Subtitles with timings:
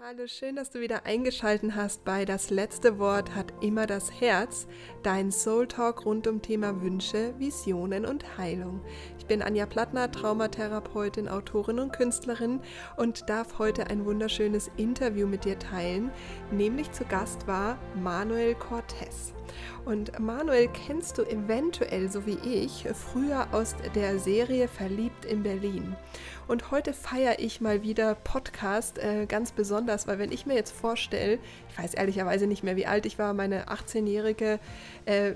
[0.00, 4.68] Hallo, schön, dass du wieder eingeschaltet hast bei Das letzte Wort hat immer das Herz,
[5.02, 8.80] dein Soul Talk rund um Thema Wünsche, Visionen und Heilung.
[9.18, 12.60] Ich bin Anja Plattner, Traumatherapeutin, Autorin und Künstlerin
[12.96, 16.12] und darf heute ein wunderschönes Interview mit dir teilen.
[16.52, 19.34] Nämlich zu Gast war Manuel Cortez.
[19.84, 25.96] Und Manuel kennst du eventuell, so wie ich, früher aus der Serie Verliebt in Berlin.
[26.46, 30.72] Und heute feiere ich mal wieder Podcast äh, ganz besonders, weil wenn ich mir jetzt
[30.72, 31.38] vorstelle,
[31.70, 34.58] ich weiß ehrlicherweise nicht mehr, wie alt ich war, meine 18-jährige
[35.04, 35.32] äh,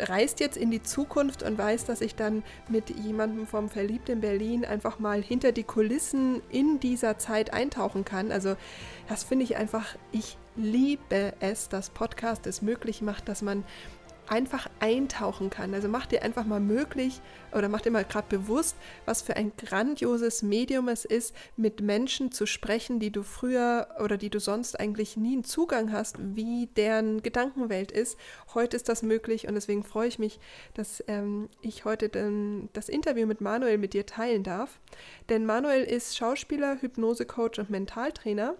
[0.00, 4.20] reist jetzt in die Zukunft und weiß, dass ich dann mit jemandem vom Verliebt in
[4.20, 8.32] Berlin einfach mal hinter die Kulissen in dieser Zeit eintauchen kann.
[8.32, 8.56] Also
[9.08, 13.64] das finde ich einfach, ich liebe es, dass Podcast es möglich macht, dass man
[14.30, 15.74] einfach eintauchen kann.
[15.74, 17.20] Also mach dir einfach mal möglich
[17.52, 22.30] oder mach dir mal gerade bewusst, was für ein grandioses Medium es ist, mit Menschen
[22.30, 26.68] zu sprechen, die du früher oder die du sonst eigentlich nie einen Zugang hast, wie
[26.76, 28.16] deren Gedankenwelt ist.
[28.54, 30.38] Heute ist das möglich und deswegen freue ich mich,
[30.74, 34.78] dass ähm, ich heute den, das Interview mit Manuel mit dir teilen darf.
[35.28, 38.54] Denn Manuel ist Schauspieler, Hypnosecoach und Mentaltrainer.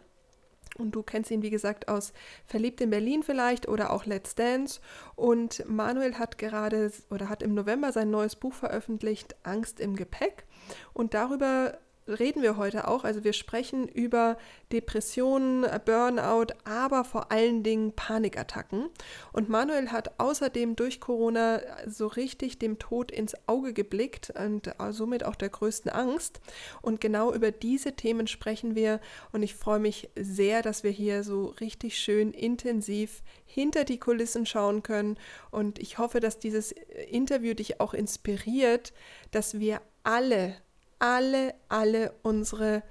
[0.78, 2.12] Und du kennst ihn, wie gesagt, aus
[2.46, 4.80] Verliebt in Berlin vielleicht oder auch Let's Dance.
[5.16, 10.44] Und Manuel hat gerade oder hat im November sein neues Buch veröffentlicht, Angst im Gepäck.
[10.92, 11.78] Und darüber
[12.18, 13.04] reden wir heute auch.
[13.04, 14.36] Also wir sprechen über
[14.72, 18.88] Depressionen, Burnout, aber vor allen Dingen Panikattacken.
[19.32, 25.24] Und Manuel hat außerdem durch Corona so richtig dem Tod ins Auge geblickt und somit
[25.24, 26.40] auch der größten Angst.
[26.82, 29.00] Und genau über diese Themen sprechen wir.
[29.32, 34.46] Und ich freue mich sehr, dass wir hier so richtig schön intensiv hinter die Kulissen
[34.46, 35.18] schauen können.
[35.50, 36.72] Und ich hoffe, dass dieses
[37.10, 38.92] Interview dich auch inspiriert,
[39.30, 40.56] dass wir alle
[41.00, 42.82] alle, alle unsere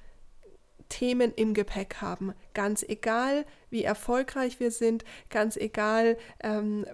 [0.89, 2.33] Themen im Gepäck haben.
[2.53, 6.85] Ganz egal, wie erfolgreich wir sind, ganz egal, ähm,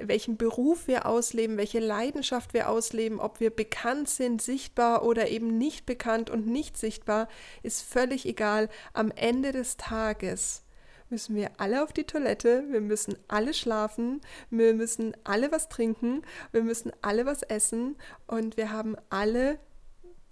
[0.00, 5.58] welchen Beruf wir ausleben, welche Leidenschaft wir ausleben, ob wir bekannt sind, sichtbar oder eben
[5.58, 7.28] nicht bekannt und nicht sichtbar,
[7.62, 8.68] ist völlig egal.
[8.92, 10.62] Am Ende des Tages
[11.10, 16.22] müssen wir alle auf die Toilette, wir müssen alle schlafen, wir müssen alle was trinken,
[16.52, 17.96] wir müssen alle was essen
[18.26, 19.58] und wir haben alle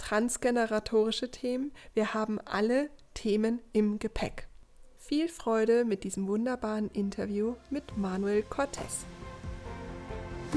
[0.03, 1.73] transgeneratorische Themen.
[1.95, 4.49] Wir haben alle Themen im Gepäck.
[4.97, 9.05] Viel Freude mit diesem wunderbaren Interview mit Manuel Cortez.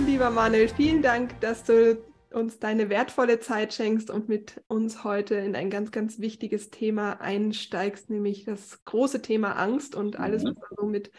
[0.06, 1.98] Lieber Manuel, vielen Dank, dass du
[2.32, 7.22] uns deine wertvolle Zeit schenkst und mit uns heute in ein ganz, ganz wichtiges Thema
[7.22, 10.56] einsteigst, nämlich das große Thema Angst und alles, mhm.
[10.60, 11.12] was damit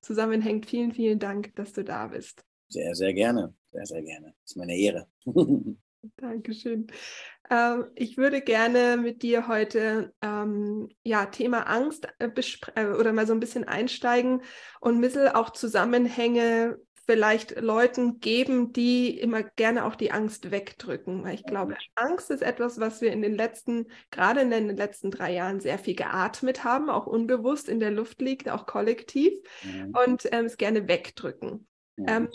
[0.00, 0.66] zusammenhängt.
[0.66, 2.44] Vielen, vielen Dank, dass du da bist.
[2.68, 3.54] Sehr, sehr gerne.
[3.72, 4.34] Sehr, sehr gerne.
[4.40, 5.06] Das ist meine Ehre.
[6.16, 6.86] Dankeschön.
[7.50, 12.30] Ähm, ich würde gerne mit dir heute ähm, ja, Thema Angst äh,
[12.74, 14.42] äh, oder mal so ein bisschen einsteigen
[14.80, 21.24] und ein bisschen auch Zusammenhänge vielleicht Leuten geben, die immer gerne auch die Angst wegdrücken.
[21.24, 25.10] Weil ich glaube, Angst ist etwas, was wir in den letzten, gerade in den letzten
[25.10, 29.94] drei Jahren sehr viel geatmet haben, auch unbewusst in der Luft liegt, auch kollektiv mhm.
[30.04, 31.66] und ähm, es gerne wegdrücken.
[31.96, 32.16] Ja.
[32.16, 32.28] Ähm,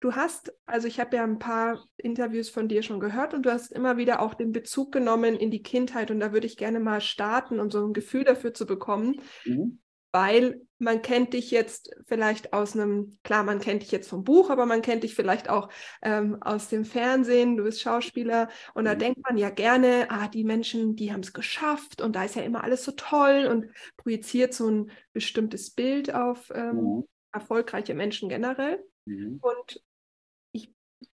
[0.00, 3.52] Du hast, also ich habe ja ein paar Interviews von dir schon gehört und du
[3.52, 6.80] hast immer wieder auch den Bezug genommen in die Kindheit und da würde ich gerne
[6.80, 9.80] mal starten, um so ein Gefühl dafür zu bekommen, mhm.
[10.12, 14.50] weil man kennt dich jetzt vielleicht aus einem, klar, man kennt dich jetzt vom Buch,
[14.50, 15.70] aber man kennt dich vielleicht auch
[16.02, 18.88] ähm, aus dem Fernsehen, du bist Schauspieler und mhm.
[18.88, 22.36] da denkt man ja gerne, ah, die Menschen, die haben es geschafft und da ist
[22.36, 27.04] ja immer alles so toll und projiziert so ein bestimmtes Bild auf ähm, mhm.
[27.32, 28.84] erfolgreiche Menschen generell.
[29.06, 29.38] Mhm.
[29.40, 29.82] Und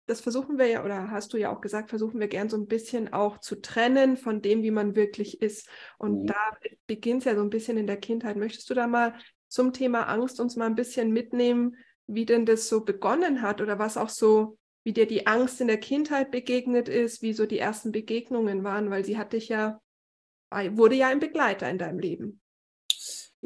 [0.06, 2.68] das versuchen wir ja, oder hast du ja auch gesagt, versuchen wir gern so ein
[2.68, 5.68] bisschen auch zu trennen von dem, wie man wirklich ist.
[5.98, 6.26] Und mhm.
[6.26, 8.36] da beginnt es ja so ein bisschen in der Kindheit.
[8.36, 9.14] Möchtest du da mal
[9.48, 11.76] zum Thema Angst uns mal ein bisschen mitnehmen,
[12.06, 15.66] wie denn das so begonnen hat oder was auch so, wie dir die Angst in
[15.66, 19.80] der Kindheit begegnet ist, wie so die ersten Begegnungen waren, weil sie hat dich ja,
[20.70, 22.40] wurde ja ein Begleiter in deinem Leben.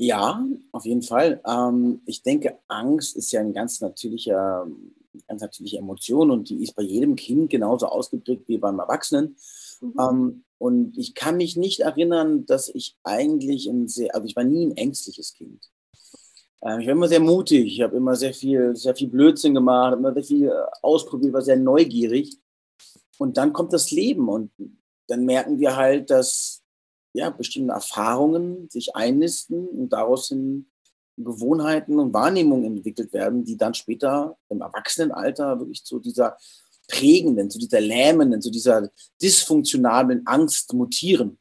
[0.02, 1.42] Ja, auf jeden Fall.
[1.46, 4.66] Ähm, ich denke, Angst ist ja ein ganz natürlicher
[5.28, 9.36] ganz natürliche Emotion und die ist bei jedem Kind genauso ausgeprägt wie beim Erwachsenen.
[9.80, 9.94] Mhm.
[10.00, 14.44] Ähm, und ich kann mich nicht erinnern, dass ich eigentlich ein sehr, also ich war
[14.44, 15.70] nie ein ängstliches Kind.
[16.60, 19.96] Äh, ich war immer sehr mutig, ich habe immer sehr viel, sehr viel Blödsinn gemacht,
[19.96, 22.38] immer sehr viel äh, ausprobiert, war sehr neugierig.
[23.18, 24.50] Und dann kommt das Leben und
[25.08, 26.59] dann merken wir halt, dass
[27.12, 30.66] ja, bestimmte Erfahrungen sich einnisten und daraus hin
[31.16, 36.36] Gewohnheiten und Wahrnehmungen entwickelt werden, die dann später im Erwachsenenalter wirklich zu dieser
[36.88, 38.90] prägenden, zu dieser lähmenden, zu dieser
[39.22, 41.38] dysfunktionalen Angst mutieren.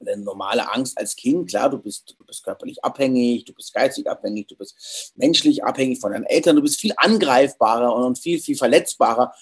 [0.00, 4.08] eine normale Angst als Kind, klar, du bist, du bist körperlich abhängig, du bist geistig
[4.10, 8.56] abhängig, du bist menschlich abhängig von deinen Eltern, du bist viel angreifbarer und viel, viel
[8.56, 9.32] verletzbarer,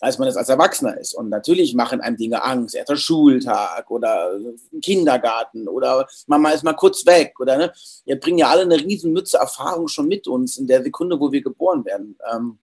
[0.00, 1.14] als man es als Erwachsener ist.
[1.14, 4.32] Und natürlich machen einem Dinge Angst, erster Schultag oder
[4.82, 7.72] Kindergarten oder Mama ist mal kurz weg oder ne?
[8.04, 11.30] Wir bringen ja alle eine riesen Mütze Erfahrung schon mit uns in der Sekunde, wo
[11.30, 12.18] wir geboren werden.
[12.32, 12.58] Ähm,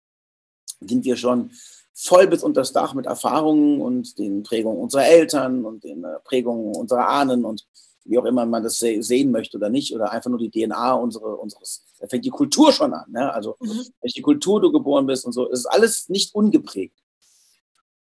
[0.82, 1.52] sind wir schon
[1.94, 6.20] voll bis unter das Dach mit Erfahrungen und den Prägungen unserer Eltern und den äh,
[6.24, 7.66] Prägungen unserer Ahnen und
[8.08, 11.36] wie auch immer man das sehen möchte oder nicht, oder einfach nur die DNA unsere,
[11.36, 13.12] unseres, da fängt die Kultur schon an.
[13.12, 13.34] Ne?
[13.34, 13.86] Also, mhm.
[14.02, 16.98] welche Kultur du geboren bist und so, es ist alles nicht ungeprägt.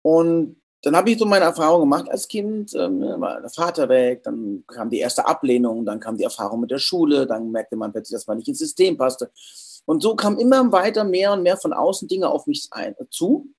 [0.07, 4.24] Und dann habe ich so meine Erfahrung gemacht als Kind, ähm, war der Vater weg,
[4.24, 7.92] dann kam die erste Ablehnung, dann kam die Erfahrung mit der Schule, dann merkte man
[7.92, 9.30] plötzlich, dass man nicht ins System passte.
[9.83, 13.50] Und so kam immer weiter mehr und mehr von außen Dinge auf mich ein, zu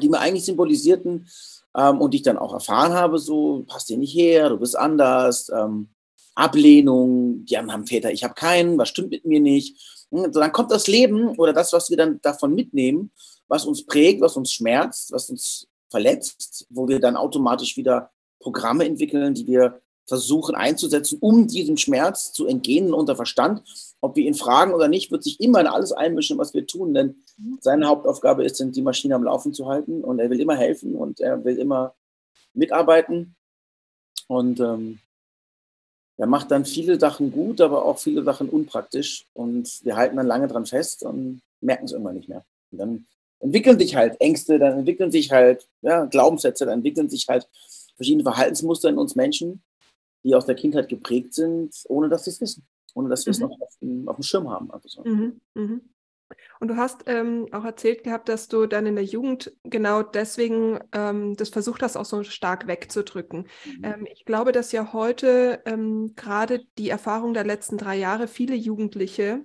[0.00, 1.28] die mir eigentlich symbolisierten
[1.76, 4.78] ähm, und die ich dann auch erfahren habe, so, passt dir nicht her, du bist
[4.78, 5.88] anders, ähm,
[6.34, 10.06] Ablehnung, die haben Väter, ich habe keinen, was stimmt mit mir nicht.
[10.10, 13.10] Hm, so, dann kommt das Leben oder das, was wir dann davon mitnehmen,
[13.48, 18.10] was uns prägt, was uns schmerzt, was uns verletzt, wo wir dann automatisch wieder
[18.40, 23.62] Programme entwickeln, die wir versuchen einzusetzen, um diesem Schmerz zu entgehen unter Verstand.
[24.00, 26.94] Ob wir ihn fragen oder nicht, wird sich immer in alles einmischen, was wir tun,
[26.94, 27.58] denn mhm.
[27.60, 31.20] seine Hauptaufgabe ist, die Maschine am Laufen zu halten und er will immer helfen und
[31.20, 31.94] er will immer
[32.54, 33.34] mitarbeiten
[34.28, 35.00] und ähm,
[36.18, 40.26] er macht dann viele Sachen gut, aber auch viele Sachen unpraktisch und wir halten dann
[40.26, 42.44] lange dran fest und merken es irgendwann nicht mehr.
[42.70, 43.06] Und dann
[43.40, 47.48] entwickeln sich halt Ängste, dann entwickeln sich halt ja, Glaubenssätze, dann entwickeln sich halt
[47.96, 49.62] verschiedene Verhaltensmuster in uns Menschen
[50.26, 53.38] die aus der Kindheit geprägt sind, ohne dass sie es wissen, ohne dass wir es
[53.38, 53.46] mhm.
[53.46, 54.68] noch auf dem, auf dem, Schirm haben.
[54.84, 55.04] So.
[55.04, 55.40] Mhm.
[55.54, 55.88] Mhm.
[56.58, 60.80] Und du hast ähm, auch erzählt gehabt, dass du dann in der Jugend genau deswegen
[60.90, 63.46] ähm, das versucht hast, auch so stark wegzudrücken.
[63.64, 63.84] Mhm.
[63.84, 68.56] Ähm, ich glaube, dass ja heute ähm, gerade die Erfahrung der letzten drei Jahre viele
[68.56, 69.44] Jugendliche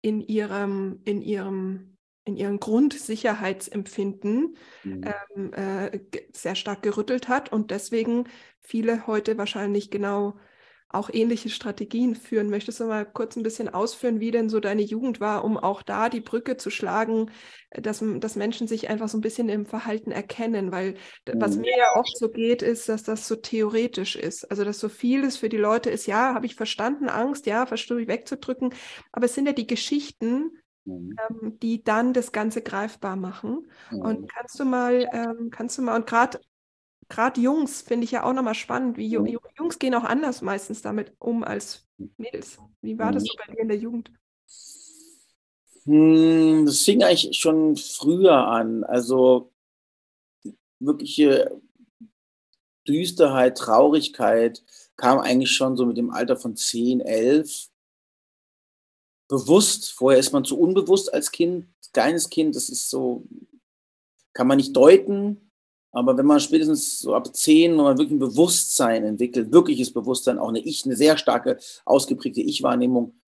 [0.00, 1.95] in ihrem, in ihrem
[2.26, 5.04] in ihrem Grundsicherheitsempfinden mhm.
[5.34, 6.00] ähm, äh,
[6.34, 8.24] sehr stark gerüttelt hat und deswegen
[8.60, 10.34] viele heute wahrscheinlich genau
[10.88, 12.48] auch ähnliche Strategien führen.
[12.48, 15.82] Möchtest du mal kurz ein bisschen ausführen, wie denn so deine Jugend war, um auch
[15.82, 17.30] da die Brücke zu schlagen,
[17.70, 20.70] dass, dass Menschen sich einfach so ein bisschen im Verhalten erkennen?
[20.70, 20.92] Weil
[21.26, 21.40] mhm.
[21.40, 24.50] was mir ja oft so geht, ist, dass das so theoretisch ist.
[24.50, 28.00] Also, dass so vieles für die Leute ist, ja, habe ich verstanden, Angst, ja, verstehe
[28.00, 28.72] ich wegzudrücken.
[29.12, 30.52] Aber es sind ja die Geschichten,
[30.86, 31.16] Mhm.
[31.28, 33.68] Ähm, die dann das Ganze greifbar machen.
[33.90, 34.00] Mhm.
[34.00, 36.40] Und kannst du mal, ähm, kannst du mal, und gerade
[37.08, 39.38] gerade Jungs finde ich ja auch nochmal spannend, wie mhm.
[39.58, 41.86] Jungs gehen auch anders meistens damit um als
[42.16, 42.58] Mädels.
[42.80, 44.10] Wie war das so bei dir in der Jugend?
[45.84, 48.84] Hm, das fing eigentlich schon früher an.
[48.84, 49.52] Also
[50.78, 51.60] wirkliche
[52.88, 54.62] Düsterheit, Traurigkeit
[54.96, 57.68] kam eigentlich schon so mit dem Alter von 10, 11
[59.28, 59.92] bewusst.
[59.92, 62.54] Vorher ist man zu unbewusst als Kind, kleines Kind.
[62.56, 63.24] Das ist so,
[64.32, 65.50] kann man nicht deuten.
[65.92, 70.50] Aber wenn man spätestens so ab zehn oder wirklich ein Bewusstsein entwickelt, wirkliches Bewusstsein, auch
[70.50, 73.18] eine Ich, eine sehr starke, ausgeprägte Ich-Wahrnehmung,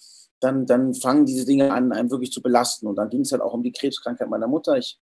[0.40, 2.86] dann, dann fangen diese Dinge an, einem wirklich zu belasten.
[2.86, 4.76] Und dann ging es halt auch um die Krebskrankheit meiner Mutter.
[4.76, 4.98] Ich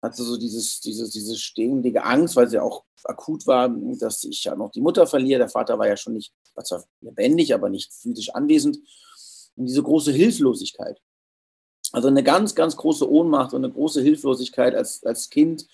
[0.00, 4.56] hatte so dieses, dieses, diese ständige Angst, weil sie auch akut war, dass ich ja
[4.56, 5.38] noch die Mutter verliere.
[5.38, 8.78] Der Vater war ja schon nicht, war zwar lebendig, aber nicht physisch anwesend
[9.56, 11.00] und diese große Hilflosigkeit.
[11.92, 15.66] Also eine ganz, ganz große Ohnmacht und eine große Hilflosigkeit als, als Kind.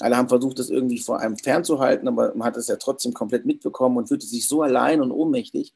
[0.00, 3.44] Alle haben versucht, das irgendwie vor einem fernzuhalten, aber man hat es ja trotzdem komplett
[3.44, 5.74] mitbekommen und fühlte sich so allein und ohnmächtig.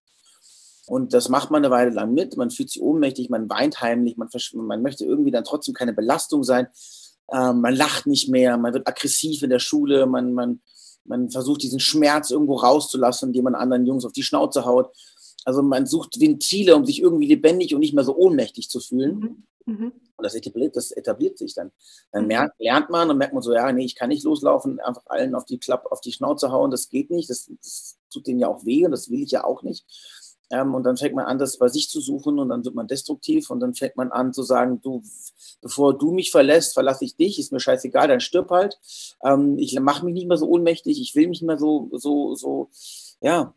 [0.87, 2.37] Und das macht man eine Weile lang mit.
[2.37, 6.45] Man fühlt sich ohnmächtig, man weint heimlich, man, man möchte irgendwie dann trotzdem keine Belastung
[6.45, 6.69] sein.
[7.31, 10.61] Ähm, man lacht nicht mehr, man wird aggressiv in der Schule, man, man,
[11.05, 14.91] man versucht diesen Schmerz irgendwo rauszulassen, indem man anderen Jungs auf die Schnauze haut.
[15.45, 19.45] Also man sucht Ventile, um sich irgendwie lebendig und nicht mehr so ohnmächtig zu fühlen.
[19.65, 19.75] Mhm.
[19.75, 19.93] mhm.
[20.19, 21.71] Und das etabliert, das etabliert sich dann.
[22.11, 22.29] Dann mhm.
[22.29, 25.37] merkt, lernt man und merkt man so, ja, nee, ich kann nicht loslaufen, einfach allen
[25.37, 28.49] auf die Klappe, auf die Schnauze hauen, das geht nicht, das, das tut denen ja
[28.49, 29.87] auch weh und das will ich ja auch nicht.
[30.51, 32.89] Ähm, und dann fängt man an, das bei sich zu suchen und dann wird man
[32.89, 35.03] destruktiv und dann fängt man an zu sagen, du,
[35.61, 38.79] bevor du mich verlässt, verlasse ich dich, ist mir scheißegal, dann stirb halt.
[39.23, 42.35] Ähm, ich mache mich nicht mehr so ohnmächtig, ich will mich nicht mehr so, so,
[42.35, 42.71] so,
[43.21, 43.55] ja,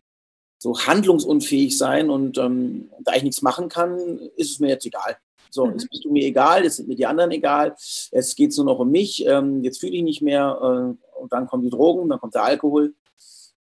[0.62, 3.98] so handlungsunfähig sein und ähm, da ich nichts machen kann,
[4.36, 5.18] ist es mir jetzt egal.
[5.50, 5.72] So, mhm.
[5.72, 7.76] jetzt bist du mir egal, jetzt sind mir die anderen egal,
[8.12, 11.34] jetzt geht es nur noch um mich, ähm, jetzt fühle ich nicht mehr äh, und
[11.34, 12.94] dann kommen die Drogen, dann kommt der Alkohol,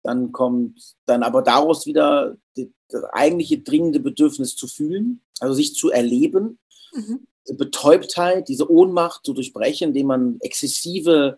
[0.03, 5.75] dann kommt dann aber daraus wieder die, das eigentliche dringende Bedürfnis zu fühlen, also sich
[5.75, 6.59] zu erleben,
[6.91, 7.25] mhm.
[7.45, 11.37] diese Betäubtheit, diese Ohnmacht zu durchbrechen, indem man exzessive,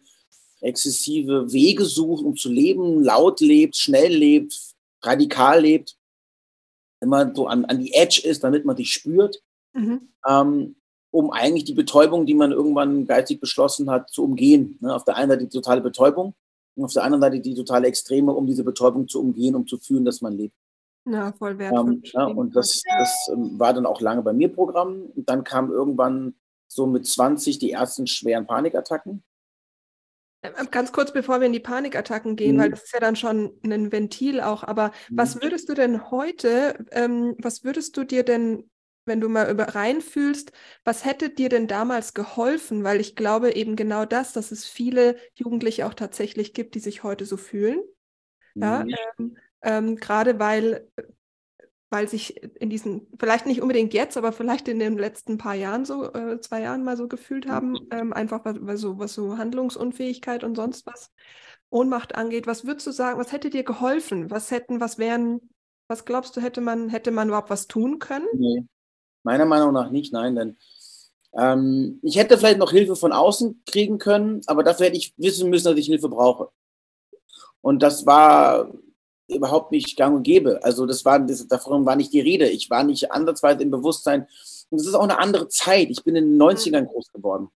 [0.59, 4.70] exzessive Wege sucht, um zu leben, laut lebt, schnell lebt,
[5.03, 5.97] radikal lebt,
[7.01, 9.41] immer so an, an die Edge ist, damit man dich spürt,
[9.73, 10.09] mhm.
[10.27, 10.75] ähm,
[11.11, 14.77] um eigentlich die Betäubung, die man irgendwann geistig beschlossen hat, zu umgehen.
[14.81, 14.93] Ne?
[14.93, 16.35] Auf der einen Seite die totale Betäubung
[16.75, 19.77] und auf der anderen Seite die totale Extreme, um diese Betäubung zu umgehen, um zu
[19.77, 20.55] fühlen, dass man lebt.
[21.05, 21.93] Ja, voll wertvoll.
[21.93, 25.11] Ähm, ja, und das, das ähm, war dann auch lange bei mir Programm.
[25.15, 26.35] Und dann kam irgendwann
[26.67, 29.23] so mit 20 die ersten schweren Panikattacken.
[30.43, 32.61] Ähm, ganz kurz, bevor wir in die Panikattacken gehen, mhm.
[32.61, 34.63] weil das ist ja dann schon ein Ventil auch.
[34.63, 35.17] Aber mhm.
[35.17, 38.69] was würdest du denn heute, ähm, was würdest du dir denn,
[39.05, 40.51] wenn du mal über reinfühlst,
[40.83, 42.83] was hätte dir denn damals geholfen?
[42.83, 47.03] Weil ich glaube eben genau das, dass es viele Jugendliche auch tatsächlich gibt, die sich
[47.03, 47.81] heute so fühlen.
[48.55, 48.95] Ja, mhm.
[49.17, 50.87] ähm, ähm, gerade weil,
[51.91, 55.83] weil sich in diesen, vielleicht nicht unbedingt jetzt, aber vielleicht in den letzten paar Jahren
[55.83, 57.87] so, äh, zwei Jahren mal so gefühlt haben, mhm.
[57.91, 61.11] ähm, einfach was, was, so, was so Handlungsunfähigkeit und sonst was,
[61.69, 62.47] Ohnmacht angeht.
[62.47, 64.31] Was würdest du sagen, was hätte dir geholfen?
[64.31, 65.41] Was hätten, was wären,
[65.87, 68.27] was glaubst du, hätte man, hätte man überhaupt was tun können?
[68.33, 68.65] Nee,
[69.23, 70.57] meiner Meinung nach nicht, nein, denn
[71.33, 75.49] ähm, ich hätte vielleicht noch Hilfe von außen kriegen können, aber dafür hätte ich wissen
[75.49, 76.49] müssen, dass ich Hilfe brauche.
[77.59, 78.71] Und das war
[79.31, 80.59] überhaupt nicht gang und gäbe.
[80.63, 82.47] Also das war, das, davon war nicht die Rede.
[82.47, 84.27] Ich war nicht andersweise im Bewusstsein.
[84.69, 85.89] Und es ist auch eine andere Zeit.
[85.89, 87.49] Ich bin in den 90ern groß geworden.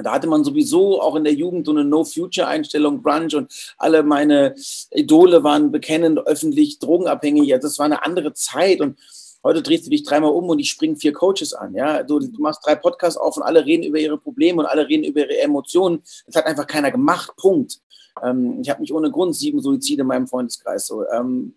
[0.00, 4.54] Da hatte man sowieso auch in der Jugend so eine No-Future-Einstellung, Brunch und alle meine
[4.92, 7.52] Idole waren bekennend öffentlich drogenabhängig.
[7.52, 8.96] Also das war eine andere Zeit und
[9.42, 11.74] heute drehst du dich dreimal um und ich springe vier Coaches an.
[11.74, 14.88] Ja, du, du machst drei Podcasts auf und alle reden über ihre Probleme und alle
[14.88, 16.00] reden über ihre Emotionen.
[16.26, 17.32] Das hat einfach keiner gemacht.
[17.36, 17.80] Punkt.
[18.24, 20.86] Ähm, ich habe nicht ohne Grund sieben Suizide in meinem Freundeskreis.
[20.86, 21.54] So, ähm,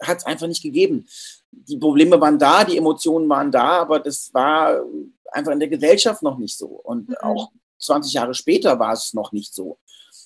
[0.00, 1.06] hat es einfach nicht gegeben.
[1.50, 4.82] Die Probleme waren da, die Emotionen waren da, aber das war
[5.30, 6.66] einfach in der Gesellschaft noch nicht so.
[6.66, 7.16] Und mhm.
[7.20, 9.78] auch 20 Jahre später war es noch nicht so.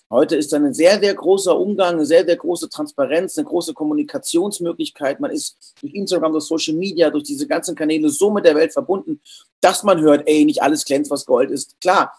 [0.08, 5.18] Heute ist ein sehr, sehr großer Umgang, eine sehr, sehr große Transparenz, eine große Kommunikationsmöglichkeit.
[5.18, 8.72] Man ist durch Instagram, durch Social Media, durch diese ganzen Kanäle so mit der Welt
[8.72, 9.20] verbunden,
[9.60, 11.80] dass man hört, ey, nicht alles glänzt, was Gold ist.
[11.80, 12.12] Klar,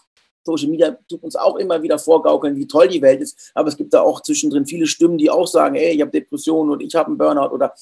[0.48, 3.52] Social Media tut uns auch immer wieder vorgaukeln, wie toll die Welt ist.
[3.54, 6.72] Aber es gibt da auch zwischendrin viele Stimmen, die auch sagen, ey, ich habe Depressionen
[6.72, 7.74] und ich habe einen Burnout oder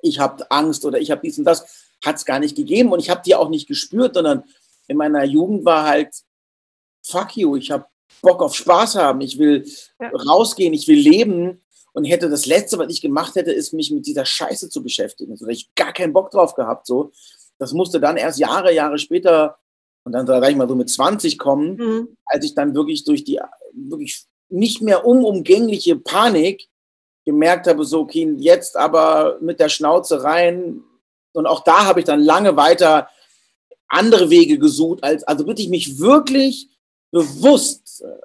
[0.00, 1.88] ich habe Angst oder ich habe dies und das.
[2.04, 4.42] Hat es gar nicht gegeben und ich habe die auch nicht gespürt, sondern
[4.88, 6.10] in meiner Jugend war halt,
[7.02, 7.86] fuck you, ich habe
[8.20, 9.64] Bock auf Spaß haben, ich will
[10.00, 10.10] ja.
[10.10, 11.60] rausgehen, ich will leben
[11.92, 15.32] und hätte das Letzte, was ich gemacht hätte, ist mich mit dieser Scheiße zu beschäftigen.
[15.32, 16.86] Also, da ich gar keinen Bock drauf gehabt.
[16.86, 17.12] So.
[17.58, 19.58] Das musste dann erst Jahre, Jahre später
[20.04, 22.16] und dann sage ich mal so mit 20 kommen, mhm.
[22.24, 23.40] als ich dann wirklich durch die
[23.72, 26.68] wirklich nicht mehr unumgängliche Panik
[27.24, 30.82] gemerkt habe, so, okay, jetzt aber mit der Schnauze rein.
[31.32, 33.08] Und auch da habe ich dann lange weiter
[33.88, 36.68] andere Wege gesucht, als, also wirklich mich wirklich
[37.10, 38.20] bewusst, äh,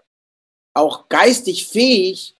[0.74, 2.36] auch geistig fähig,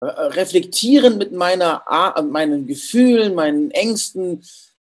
[0.00, 1.82] äh, reflektierend mit meiner,
[2.30, 4.44] meinen Gefühlen, meinen Ängsten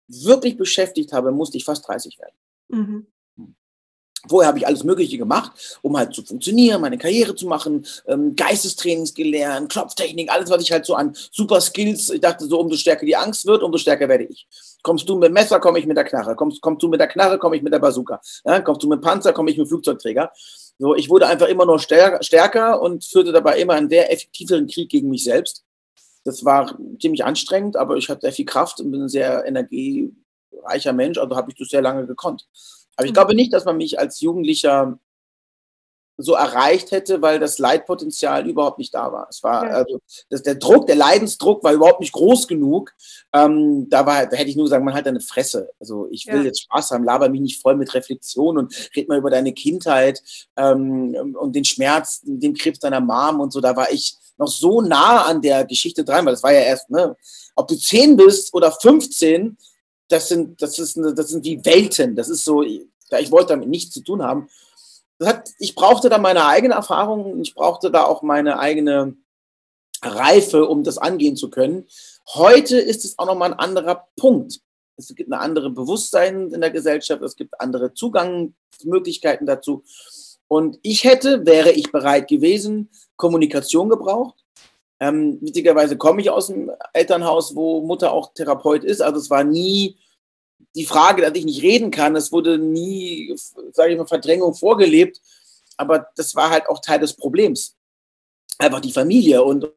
[0.08, 2.36] wirklich beschäftigt habe, musste ich fast 30 werden.
[2.68, 3.08] Mhm.
[4.28, 8.36] Vorher habe ich alles Mögliche gemacht, um halt zu funktionieren, meine Karriere zu machen, ähm,
[8.36, 12.76] Geistestrainings gelernt, Klopftechnik, alles, was ich halt so an super Skills, ich dachte so, umso
[12.76, 14.48] stärker die Angst wird, umso stärker werde ich.
[14.82, 16.36] Kommst du mit Messer, komme ich mit der Knarre.
[16.36, 18.20] Kommst, kommst du mit der Knarre, komme ich mit der Bazooka.
[18.46, 20.32] Ja, kommst du mit Panzer, komme ich mit Flugzeugträger.
[20.80, 24.90] So, ich wurde einfach immer nur stärker und führte dabei immer einen sehr effektiveren Krieg
[24.90, 25.64] gegen mich selbst.
[26.24, 30.94] Das war ziemlich anstrengend, aber ich hatte sehr viel Kraft und bin ein sehr energiereicher
[30.94, 32.46] Mensch, also habe ich das sehr lange gekonnt.
[32.98, 35.00] Aber ich glaube nicht, dass man mich als Jugendlicher
[36.18, 39.28] so erreicht hätte, weil das Leitpotenzial überhaupt nicht da war.
[39.30, 39.72] Es war ja.
[39.76, 40.00] also
[40.30, 42.92] das, der Druck, der Leidensdruck war überhaupt nicht groß genug.
[43.34, 45.70] Ähm, da, war, da hätte ich nur gesagt, man hat eine Fresse.
[45.80, 46.46] Also ich will ja.
[46.46, 50.22] jetzt Spaß haben, laber mich nicht voll mit Reflexion und red mal über deine Kindheit
[50.56, 53.62] ähm, und den Schmerz, den Krebs deiner Mom und so.
[53.62, 56.90] Da war ich noch so nah an der Geschichte dran, weil das war ja erst,
[56.90, 57.16] ne,
[57.56, 59.58] ob du 10 bist oder 15,
[60.08, 62.16] das sind, das ist, eine, das sind die Welten.
[62.16, 64.50] Das ist so, ich wollte damit nichts zu tun haben.
[65.22, 69.16] Hat, ich brauchte da meine eigene Erfahrung, ich brauchte da auch meine eigene
[70.04, 71.88] Reife, um das angehen zu können.
[72.34, 74.62] Heute ist es auch nochmal ein anderer Punkt.
[74.96, 79.84] Es gibt eine andere Bewusstsein in der Gesellschaft, es gibt andere Zugangsmöglichkeiten dazu.
[80.48, 84.36] Und ich hätte, wäre ich bereit gewesen, Kommunikation gebraucht.
[85.00, 89.02] Ähm, witzigerweise komme ich aus dem Elternhaus, wo Mutter auch Therapeut ist.
[89.02, 89.98] Also es war nie
[90.76, 92.16] die Frage, dass ich nicht reden kann.
[92.16, 93.36] Es wurde nie,
[93.74, 95.22] sage ich mal, Verdrängung vorgelebt.
[95.78, 97.76] Aber das war halt auch Teil des Problems.
[98.58, 99.72] Einfach die Familie und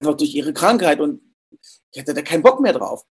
[0.00, 1.00] einfach durch ihre Krankheit.
[1.00, 1.20] Und
[1.92, 3.04] ich hatte da keinen Bock mehr drauf.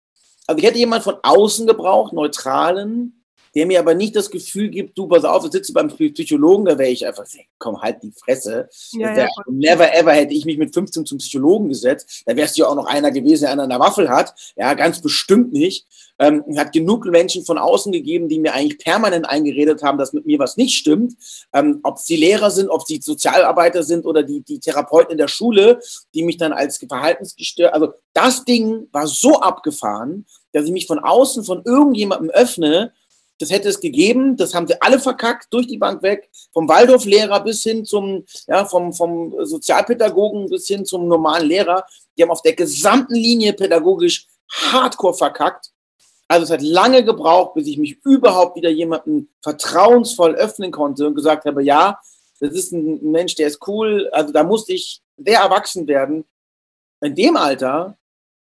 [0.47, 3.18] Also ich hätte jemanden von außen gebraucht, neutralen,
[3.59, 6.79] der mir aber nicht das Gefühl gibt, du, pass auf, du sitzt beim Psychologen, da
[6.79, 7.25] wäre ich einfach,
[7.59, 8.69] komm, halt die Fresse.
[8.93, 12.23] Ja, ja, never ever hätte ich mich mit 15 zum Psychologen gesetzt.
[12.25, 14.33] Da wärst du ja auch noch einer gewesen, der einen an der Waffel hat.
[14.55, 15.89] Ja, ganz bestimmt nicht.
[16.21, 20.25] Ähm, hat genug Menschen von außen gegeben, die mir eigentlich permanent eingeredet haben, dass mit
[20.25, 21.15] mir was nicht stimmt.
[21.53, 25.11] Ähm, ob es die Lehrer sind, ob es die Sozialarbeiter sind oder die, die Therapeuten
[25.11, 25.81] in der Schule,
[26.15, 31.01] die mich dann als verhaltensgestört, also das Ding war so abgefahren, dass ich mich von
[31.01, 32.93] außen von irgendjemandem öffne,
[33.39, 37.43] das hätte es gegeben, das haben sie alle verkackt, durch die Bank weg, vom Waldorflehrer
[37.45, 41.87] bis hin zum, ja, vom, vom Sozialpädagogen bis hin zum normalen Lehrer.
[42.17, 45.71] Die haben auf der gesamten Linie pädagogisch hardcore verkackt.
[46.27, 51.15] Also es hat lange gebraucht, bis ich mich überhaupt wieder jemandem vertrauensvoll öffnen konnte und
[51.15, 51.99] gesagt habe, ja,
[52.41, 54.09] das ist ein Mensch, der ist cool.
[54.13, 56.25] Also da musste ich sehr erwachsen werden.
[57.01, 57.97] In dem Alter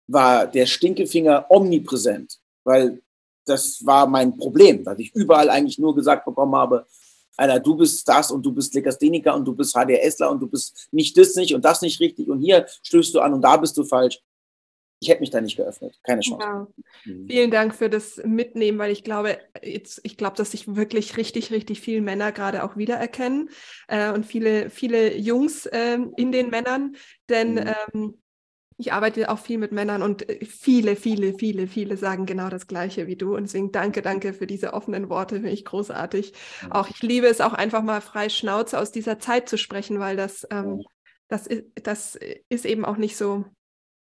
[0.07, 3.03] war der Stinkefinger omnipräsent, weil
[3.45, 6.87] das war mein Problem, dass ich überall eigentlich nur gesagt bekommen habe,
[7.37, 10.89] Alter, du bist das und du bist Legastheniker und du bist HDSler und du bist
[10.93, 13.77] nicht das nicht und das nicht richtig und hier stößt du an und da bist
[13.77, 14.21] du falsch.
[15.01, 16.47] Ich hätte mich da nicht geöffnet, keine Chance.
[16.47, 16.67] Ja.
[17.05, 17.27] Mhm.
[17.29, 21.51] Vielen Dank für das Mitnehmen, weil ich glaube, jetzt, ich glaube, dass sich wirklich richtig,
[21.51, 23.51] richtig viele Männer gerade auch wiedererkennen
[23.89, 26.97] äh, und viele, viele Jungs äh, in den Männern,
[27.29, 27.75] denn mhm.
[27.93, 28.19] ähm,
[28.77, 32.67] ich arbeite auch viel mit Männern und äh, viele, viele, viele, viele sagen genau das
[32.67, 33.37] Gleiche wie du.
[33.37, 36.33] Und deswegen danke, danke für diese offenen Worte, finde ich großartig.
[36.71, 40.17] Auch ich liebe es auch einfach mal frei Schnauze aus dieser Zeit zu sprechen, weil
[40.17, 40.83] das, ähm,
[41.29, 43.45] das, ist, das ist eben auch nicht so,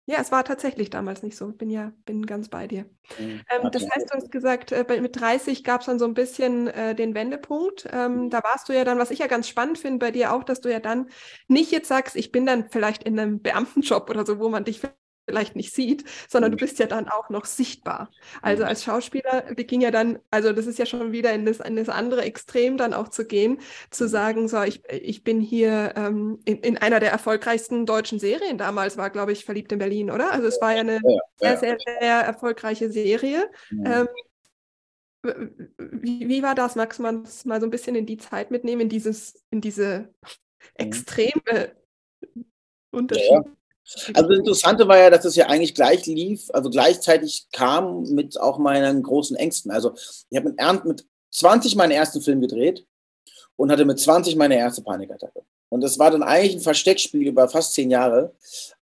[0.07, 1.47] ja, es war tatsächlich damals nicht so.
[1.47, 2.85] Bin ja, bin ganz bei dir.
[3.19, 3.41] Mhm.
[3.49, 6.67] Ähm, das heißt, du hast gesagt, äh, mit 30 gab es dann so ein bisschen
[6.67, 7.87] äh, den Wendepunkt.
[7.91, 10.43] Ähm, da warst du ja dann, was ich ja ganz spannend finde bei dir auch,
[10.43, 11.09] dass du ja dann
[11.47, 14.81] nicht jetzt sagst, ich bin dann vielleicht in einem Beamtenjob oder so, wo man dich
[15.25, 16.59] vielleicht nicht sieht, sondern du mhm.
[16.59, 18.11] bist ja dann auch noch sichtbar.
[18.41, 18.69] Also mhm.
[18.69, 21.89] als Schauspieler ging ja dann, also das ist ja schon wieder in das, in das
[21.89, 24.09] andere Extrem dann auch zu gehen, zu mhm.
[24.09, 28.97] sagen, so, ich, ich bin hier ähm, in, in einer der erfolgreichsten deutschen Serien damals,
[28.97, 30.31] war, glaube ich, Verliebt in Berlin, oder?
[30.31, 30.99] Also es war ja eine
[31.37, 33.49] sehr, sehr, sehr erfolgreiche Serie.
[33.83, 34.07] Ähm,
[35.77, 36.75] wie, wie, war das?
[36.75, 40.13] Magst du mal, mal so ein bisschen in die Zeit mitnehmen, in dieses, in diese
[40.75, 41.71] extreme
[42.91, 43.31] Unterschied?
[43.31, 43.43] Ja.
[44.13, 48.39] Also das Interessante war ja, dass es ja eigentlich gleich lief, also gleichzeitig kam mit
[48.39, 49.71] auch meinen großen Ängsten.
[49.71, 49.93] Also
[50.29, 52.85] ich habe mit, mit 20 meinen ersten Film gedreht
[53.55, 55.43] und hatte mit 20 meine erste Panikattacke.
[55.69, 58.33] Und das war dann eigentlich ein Versteckspiel über fast zehn Jahre,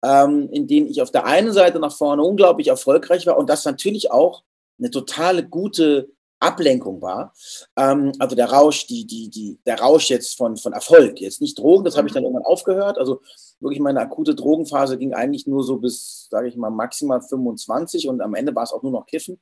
[0.03, 3.65] ähm, in dem ich auf der einen Seite nach vorne unglaublich erfolgreich war und das
[3.65, 4.43] natürlich auch
[4.79, 6.09] eine totale gute
[6.41, 7.33] Ablenkung war.
[7.77, 11.57] Ähm, also der Rausch, die, die, die, der Rausch jetzt von, von Erfolg, jetzt nicht
[11.57, 12.97] Drogen, das habe ich dann irgendwann aufgehört.
[12.97, 13.21] Also
[13.59, 18.21] wirklich meine akute Drogenphase ging eigentlich nur so bis, sage ich mal, maximal 25 und
[18.21, 19.39] am Ende war es auch nur noch Kiffen.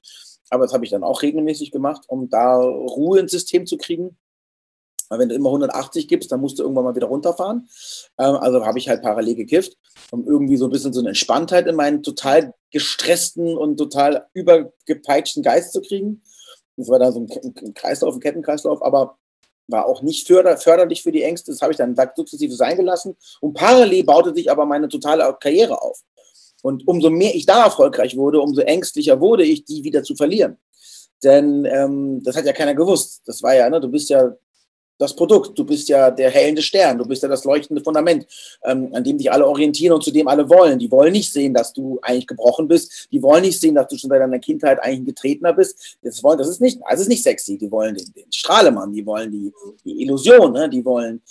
[0.50, 4.18] Aber das habe ich dann auch regelmäßig gemacht, um da Ruhe ins System zu kriegen.
[5.10, 7.68] Weil wenn du immer 180 gibst, dann musst du irgendwann mal wieder runterfahren.
[8.20, 9.78] Ähm, also habe ich halt parallel gekifft,
[10.12, 15.42] um irgendwie so ein bisschen so eine Entspanntheit in meinen total gestressten und total übergepeitschten
[15.42, 16.22] Geist zu kriegen.
[16.80, 19.18] Das war da so ein Kreislauf, ein Kettenkreislauf, aber
[19.68, 21.52] war auch nicht förder, förderlich für die Ängste.
[21.52, 23.18] Das habe ich dann sukzessive sein gelassen.
[23.42, 26.00] Und parallel baute sich aber meine totale Karriere auf.
[26.62, 30.58] Und umso mehr ich da erfolgreich wurde, umso ängstlicher wurde ich, die wieder zu verlieren.
[31.22, 33.24] Denn ähm, das hat ja keiner gewusst.
[33.26, 34.34] Das war ja, ne, du bist ja
[35.00, 35.58] das Produkt.
[35.58, 38.28] Du bist ja der hellende Stern, du bist ja das leuchtende Fundament,
[38.64, 40.78] ähm, an dem sich alle orientieren und zu dem alle wollen.
[40.78, 43.08] Die wollen nicht sehen, dass du eigentlich gebrochen bist.
[43.12, 45.98] Die wollen nicht sehen, dass du schon seit deiner Kindheit eigentlich ein Getretener bist.
[46.04, 47.58] Das, wollen, das, ist, nicht, das ist nicht sexy.
[47.58, 49.52] Die wollen den, den Strahlemann, die wollen die,
[49.86, 50.70] die Illusion, ne?
[50.70, 51.22] die wollen,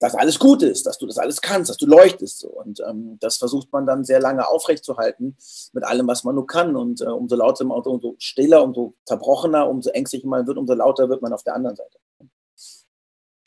[0.00, 2.40] dass alles gut ist, dass du das alles kannst, dass du leuchtest.
[2.40, 2.48] So.
[2.48, 5.36] Und ähm, das versucht man dann sehr lange aufrechtzuerhalten
[5.72, 6.74] mit allem, was man nur kann.
[6.74, 11.08] Und äh, umso lauter Auto, umso stiller, umso zerbrochener, umso ängstlicher man wird, umso lauter
[11.08, 11.96] wird man auf der anderen Seite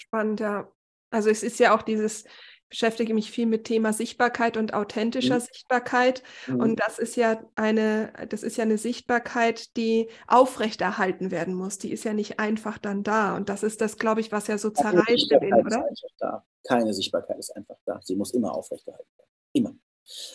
[0.08, 0.72] spannend, ja.
[1.10, 2.26] Also es ist ja auch dieses,
[2.70, 5.42] beschäftige mich viel mit Thema Sichtbarkeit und authentischer mhm.
[5.42, 6.24] Sichtbarkeit.
[6.48, 6.60] Mhm.
[6.60, 11.78] Und das ist ja eine, das ist ja eine Sichtbarkeit, die aufrechterhalten werden muss.
[11.78, 13.36] Die ist ja nicht einfach dann da.
[13.36, 16.46] Und das ist das, glaube ich, was ja so zerreißt oder?
[16.68, 18.00] Keine Sichtbarkeit ist einfach da.
[18.04, 19.30] Sie muss immer aufrechterhalten werden.
[19.54, 19.76] Immer.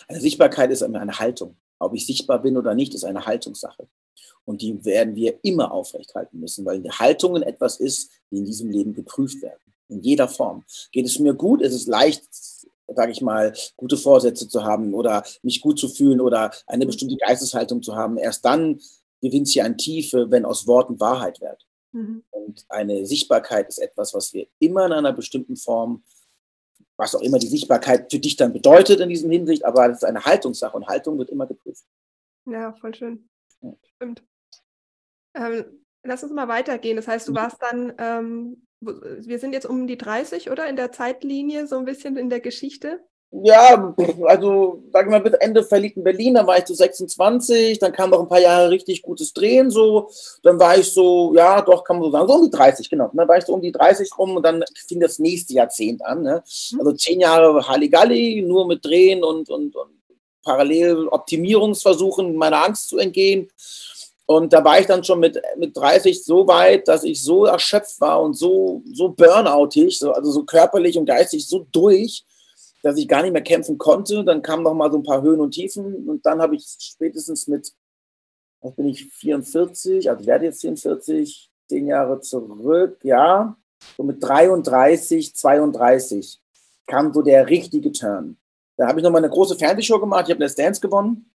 [0.07, 1.57] Eine Sichtbarkeit ist eine Haltung.
[1.79, 3.87] Ob ich sichtbar bin oder nicht, ist eine Haltungssache.
[4.45, 8.69] Und die werden wir immer aufrechthalten müssen, weil die Haltungen etwas ist, die in diesem
[8.69, 9.62] Leben geprüft werden.
[9.93, 10.63] In jeder Form.
[10.91, 11.61] Geht es mir gut?
[11.61, 12.23] Ist es leicht,
[12.87, 17.17] sage ich mal, gute Vorsätze zu haben oder mich gut zu fühlen oder eine bestimmte
[17.17, 18.17] Geisteshaltung zu haben?
[18.17, 18.79] Erst dann
[19.21, 21.65] gewinnt sie an Tiefe, wenn aus Worten Wahrheit wird.
[21.93, 22.23] Mhm.
[22.31, 26.03] Und eine Sichtbarkeit ist etwas, was wir immer in einer bestimmten Form,
[26.97, 30.03] was auch immer die Sichtbarkeit für dich dann bedeutet in diesem Hinsicht, aber es ist
[30.03, 31.85] eine Haltungssache und Haltung wird immer geprüft.
[32.45, 33.29] Ja, voll schön.
[33.61, 33.73] Ja.
[33.95, 34.23] Stimmt.
[35.35, 36.97] Ähm, lass uns mal weitergehen.
[36.97, 37.35] Das heißt, du mhm.
[37.35, 40.67] warst dann, ähm, wir sind jetzt um die 30, oder?
[40.67, 42.99] In der Zeitlinie, so ein bisschen in der Geschichte?
[43.35, 47.79] Ja, also sag ich mal, bis Ende verliebt in Berlin, dann war ich so 26,
[47.79, 50.11] dann kam noch ein paar Jahre richtig gutes Drehen so,
[50.43, 53.09] dann war ich so, ja, doch, kann man so sagen, so um die 30, genau.
[53.11, 56.21] Dann war ich so um die 30 rum und dann fing das nächste Jahrzehnt an.
[56.21, 56.43] Ne?
[56.73, 56.79] Mhm.
[56.79, 60.03] Also zehn Jahre Halligalli, nur mit Drehen und, und, und
[60.43, 63.49] parallel Optimierungsversuchen, meiner Angst zu entgehen.
[64.25, 67.99] Und da war ich dann schon mit, mit 30 so weit, dass ich so erschöpft
[67.99, 72.23] war und so, so burnoutig, so, also so körperlich und geistig so durch,
[72.83, 74.23] dass ich gar nicht mehr kämpfen konnte.
[74.23, 77.47] Dann kamen noch mal so ein paar Höhen und Tiefen und dann habe ich spätestens
[77.47, 77.73] mit,
[78.61, 83.57] was bin ich, 44, also werde jetzt 44, zehn Jahre zurück, ja,
[83.97, 86.39] so mit 33, 32
[86.87, 88.37] kam so der richtige Turn.
[88.77, 91.32] Da habe ich noch mal eine große Fernsehshow gemacht, ich habe Let's Dance gewonnen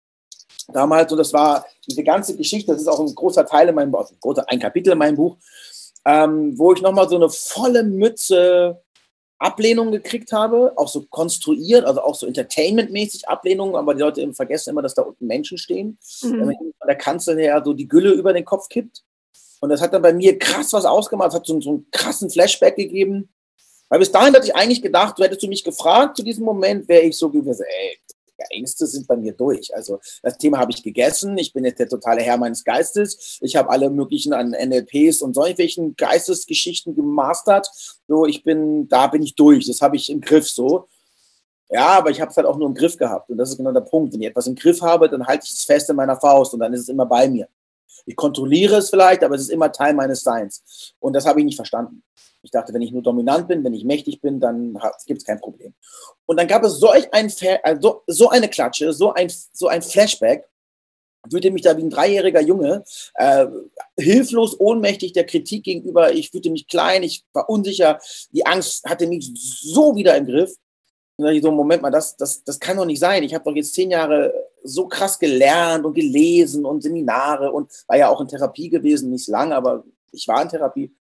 [0.67, 3.91] damals und das war diese ganze Geschichte, das ist auch ein großer Teil in meinem
[3.91, 4.10] Buch,
[4.47, 5.38] ein Kapitel in meinem Buch,
[6.06, 8.82] ähm, wo ich nochmal so eine volle Mütze
[9.39, 14.71] Ablehnung gekriegt habe, auch so konstruiert, also auch so entertainmentmäßig Ablehnung, aber die Leute vergessen
[14.71, 15.99] immer, dass da unten Menschen stehen.
[16.23, 16.32] Mhm.
[16.32, 19.03] Wenn man von der Kanzel her so die Gülle über den Kopf kippt.
[19.60, 22.75] Und das hat dann bei mir krass was ausgemacht, hat so, so einen krassen Flashback
[22.75, 23.30] gegeben.
[23.89, 26.88] Weil bis dahin hatte ich eigentlich gedacht, du hättest du mich gefragt zu diesem Moment,
[26.89, 27.99] wäre ich so gewesen, ey,
[28.50, 29.76] Ängste sind bei mir durch.
[29.76, 31.38] Also das Thema habe ich gegessen.
[31.38, 33.39] Ich bin jetzt der totale Herr meines Geistes.
[33.41, 37.67] Ich habe alle möglichen an NLPs und solchen Geistesgeschichten gemastert.
[38.08, 39.67] So, ich bin, da bin ich durch.
[39.67, 40.88] Das habe ich im Griff so.
[41.69, 43.30] Ja, aber ich habe es halt auch nur im Griff gehabt.
[43.30, 44.13] Und das ist genau der Punkt.
[44.13, 46.60] Wenn ich etwas im Griff habe, dann halte ich es fest in meiner Faust und
[46.62, 47.47] dann ist es immer bei mir.
[48.06, 50.93] Ich kontrolliere es vielleicht, aber es ist immer Teil meines Seins.
[51.00, 52.04] Und das habe ich nicht verstanden.
[52.41, 55.39] Ich dachte, wenn ich nur dominant bin, wenn ich mächtig bin, dann gibt es kein
[55.39, 55.73] Problem.
[56.26, 57.32] Und dann gab es solch ein,
[57.63, 60.47] also so eine Klatsche, so ein, so ein Flashback,
[61.30, 62.84] fühlte mich da wie ein dreijähriger Junge,
[63.15, 63.47] äh,
[63.97, 66.13] hilflos, ohnmächtig der Kritik gegenüber.
[66.13, 68.00] Ich fühlte mich klein, ich war unsicher.
[68.32, 70.56] Die Angst hatte mich so wieder im Griff.
[71.17, 73.23] Und dann ich so, Moment mal, das, das, das kann doch nicht sein.
[73.23, 74.34] Ich habe doch jetzt zehn Jahre
[74.67, 79.27] so krass gelernt und gelesen und Seminare und war ja auch in Therapie gewesen, nicht
[79.27, 80.95] lang, aber ich war in Therapie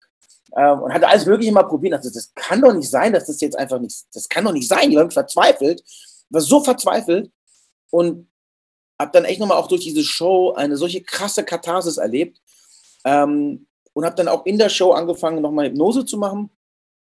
[0.57, 1.95] ähm, und hatte alles Mögliche mal probiert.
[1.95, 4.69] Also, das kann doch nicht sein, dass das jetzt einfach nicht, das kann doch nicht
[4.69, 4.91] sein.
[4.91, 5.83] Die waren verzweifelt,
[6.31, 7.31] war so verzweifelt
[7.91, 8.29] und
[8.99, 12.41] habe dann echt nochmal auch durch diese Show eine solche krasse Katharsis erlebt
[13.05, 16.51] ähm, und habe dann auch in der Show angefangen, nochmal Hypnose zu machen,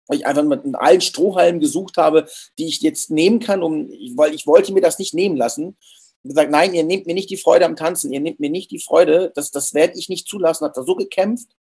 [0.07, 4.33] weil ich einfach mit allen Strohhalmen gesucht habe, die ich jetzt nehmen kann, um, weil
[4.33, 5.77] ich wollte mir das nicht nehmen lassen.
[6.23, 8.71] Und gesagt, nein, ihr nehmt mir nicht die Freude am Tanzen, ihr nehmt mir nicht
[8.71, 11.55] die Freude, das, das werde ich nicht zulassen, habe da so gekämpft.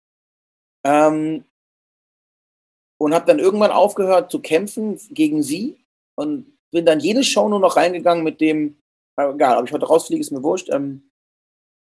[0.83, 1.45] Ähm,
[2.99, 5.77] und habe dann irgendwann aufgehört zu kämpfen gegen sie
[6.15, 8.77] und bin dann jede Show nur noch reingegangen mit dem,
[9.15, 10.69] egal, ob ich heute rausfliege, ist mir wurscht.
[10.69, 11.09] Ähm,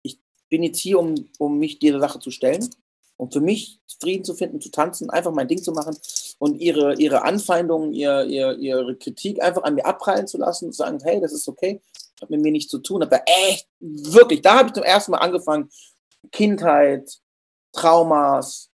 [0.03, 2.69] ich bin jetzt hier, um, um mich dieser Sache zu stellen,
[3.17, 5.97] um für mich Frieden zu finden, zu tanzen, einfach mein Ding zu machen
[6.39, 10.71] und ihre, ihre Anfeindungen, ihr, ihr, ihre Kritik einfach an mir abprallen zu lassen und
[10.71, 11.81] zu sagen, hey, das ist okay,
[12.21, 13.03] hat mit mir nichts zu tun.
[13.03, 15.69] Aber echt, wirklich, da habe ich zum ersten Mal angefangen,
[16.31, 17.09] Kindheit,
[17.73, 18.69] Traumas,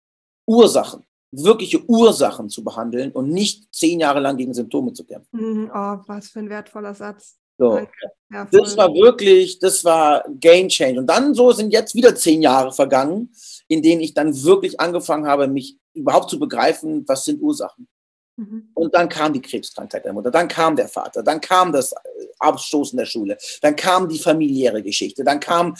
[0.46, 1.04] Ursachen
[1.36, 5.28] wirkliche Ursachen zu behandeln und nicht zehn Jahre lang gegen Symptome zu kämpfen.
[5.32, 7.36] Mhm, oh, was für ein wertvoller Satz.
[7.56, 7.86] So.
[8.30, 10.98] Ja, das war wirklich, das war Game Change.
[10.98, 13.32] Und dann so sind jetzt wieder zehn Jahre vergangen,
[13.68, 17.86] in denen ich dann wirklich angefangen habe, mich überhaupt zu begreifen, was sind Ursachen.
[18.36, 18.70] Mhm.
[18.74, 21.94] Und dann kam die Krebskrankheit der Mutter, dann kam der Vater, dann kam das
[22.38, 25.76] Abstoßen der Schule, dann kam die familiäre Geschichte, dann kamen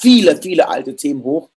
[0.00, 1.50] viele, viele alte Themen hoch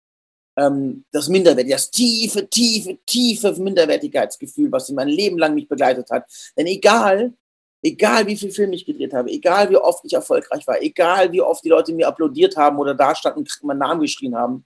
[0.56, 6.24] ähm, das Minderwert, das tiefe, tiefe, tiefe Minderwertigkeitsgefühl, was mein Leben lang mich begleitet hat.
[6.56, 7.34] Denn egal,
[7.82, 11.42] egal wie viel Film ich gedreht habe, egal wie oft ich erfolgreich war, egal wie
[11.42, 14.64] oft die Leute mir applaudiert haben oder da standen und meinen Namen geschrien haben,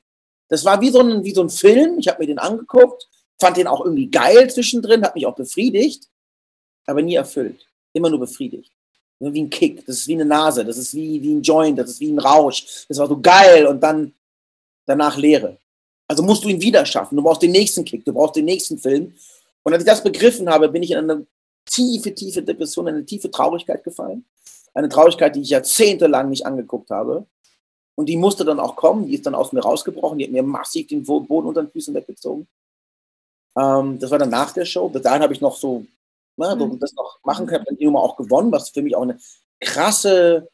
[0.48, 1.98] das war wie so ein, wie so ein Film.
[1.98, 3.08] Ich habe mir den angeguckt,
[3.40, 6.08] fand den auch irgendwie geil zwischendrin, hat mich auch befriedigt,
[6.86, 7.66] aber nie erfüllt.
[7.92, 8.72] Immer nur befriedigt.
[9.18, 11.90] Wie ein Kick, das ist wie eine Nase, das ist wie, wie ein Joint, das
[11.90, 12.86] ist wie ein Rausch.
[12.88, 14.14] Das war so geil und dann
[14.86, 15.58] danach Leere.
[16.08, 17.16] Also musst du ihn wieder schaffen.
[17.16, 19.14] Du brauchst den nächsten Kick, du brauchst den nächsten Film.
[19.62, 21.26] Und als ich das begriffen habe, bin ich in eine
[21.66, 24.24] tiefe, tiefe Depression, eine tiefe Traurigkeit gefallen.
[24.74, 27.26] Eine Traurigkeit, die ich jahrzehntelang nicht angeguckt habe.
[27.94, 29.06] Und die musste dann auch kommen.
[29.06, 30.18] Die ist dann aus mir rausgebrochen.
[30.18, 32.48] Die hat mir massiv den Boden unter den Füßen weggezogen.
[33.60, 34.88] Ähm, das war dann nach der Show.
[34.88, 35.84] Bis dahin habe ich noch so,
[36.36, 36.78] na, so mhm.
[36.78, 37.64] das noch machen können.
[37.70, 39.18] Ich die Nummer auch gewonnen, was für mich auch eine
[39.60, 40.48] krasse,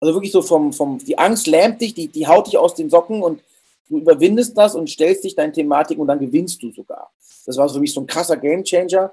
[0.00, 2.90] also wirklich so vom, vom die Angst lähmt dich, die, die haut dich aus den
[2.90, 3.40] Socken und
[3.88, 7.10] du überwindest das und stellst dich deine Thematik und dann gewinnst du sogar.
[7.46, 9.12] Das war für mich so ein krasser Gamechanger.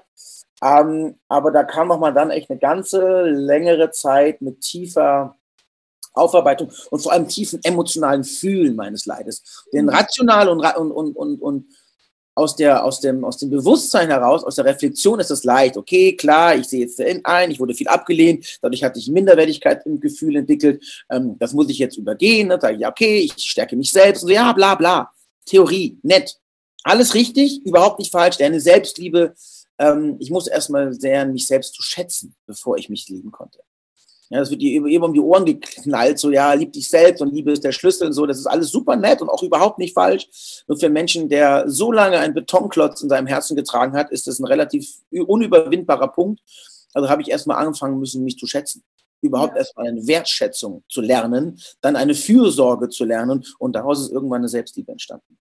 [0.62, 5.36] Ähm, aber da kam nochmal dann echt eine ganze längere Zeit mit tiefer
[6.14, 9.66] Aufarbeitung und vor allem tiefen emotionalen Fühlen meines Leides.
[9.72, 9.90] Denn mhm.
[9.90, 11.66] rational und, und, und, und,
[12.36, 15.76] aus, der, aus, dem, aus dem Bewusstsein heraus, aus der Reflexion ist es leicht.
[15.76, 19.98] Okay, klar, ich sehe jetzt ein, ich wurde viel abgelehnt, dadurch hatte ich Minderwertigkeit im
[19.98, 21.04] Gefühl entwickelt.
[21.10, 22.50] Ähm, das muss ich jetzt übergehen.
[22.50, 24.20] Dann sage ich, ja, okay, ich stärke mich selbst.
[24.20, 25.10] So, ja, bla, bla.
[25.46, 26.38] Theorie, nett.
[26.84, 28.36] Alles richtig, überhaupt nicht falsch.
[28.36, 29.34] Deine Selbstliebe,
[29.78, 33.60] ähm, ich muss erstmal lernen, mich selbst zu schätzen, bevor ich mich lieben konnte.
[34.28, 37.32] Ja, das wird dir immer um die Ohren geknallt, so ja, lieb dich selbst und
[37.32, 38.26] Liebe ist der Schlüssel und so.
[38.26, 40.64] Das ist alles super nett und auch überhaupt nicht falsch.
[40.66, 44.40] Nur für Menschen, der so lange einen Betonklotz in seinem Herzen getragen hat, ist das
[44.40, 46.40] ein relativ unüberwindbarer Punkt.
[46.92, 48.82] Also habe ich erstmal angefangen müssen, mich zu schätzen.
[49.20, 49.58] Überhaupt ja.
[49.58, 54.48] erstmal eine Wertschätzung zu lernen, dann eine Fürsorge zu lernen und daraus ist irgendwann eine
[54.48, 55.38] Selbstliebe entstanden.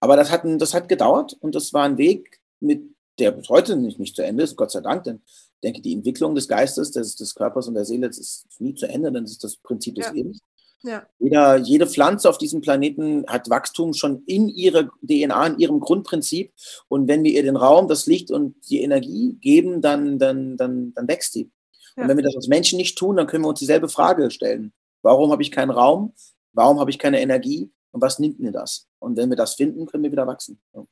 [0.00, 2.82] Aber das hat, das hat gedauert und das war ein Weg, mit
[3.18, 5.22] der bis heute nicht, nicht zu Ende ist, Gott sei Dank, denn
[5.58, 8.86] ich denke, die Entwicklung des Geistes, des, des Körpers und der Seele ist nie zu
[8.86, 10.12] Ende, denn das ist das Prinzip des ja.
[10.12, 10.40] Lebens.
[10.84, 11.04] Ja.
[11.18, 16.52] Jeder, jede Pflanze auf diesem Planeten hat Wachstum schon in ihrer DNA, in ihrem Grundprinzip.
[16.86, 20.94] Und wenn wir ihr den Raum, das Licht und die Energie geben, dann, dann, dann,
[20.94, 21.50] dann wächst sie.
[21.96, 22.04] Ja.
[22.04, 24.72] Und wenn wir das als Menschen nicht tun, dann können wir uns dieselbe Frage stellen.
[25.02, 26.14] Warum habe ich keinen Raum?
[26.52, 27.72] Warum habe ich keine Energie?
[27.90, 28.86] Und was nimmt mir das?
[29.00, 30.60] Und wenn wir das finden, können wir wieder wachsen.
[30.72, 30.84] Ja.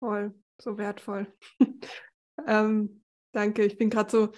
[0.00, 1.26] Voll, so wertvoll.
[2.46, 3.03] ähm,
[3.34, 4.28] Danke, ich bin gerade so,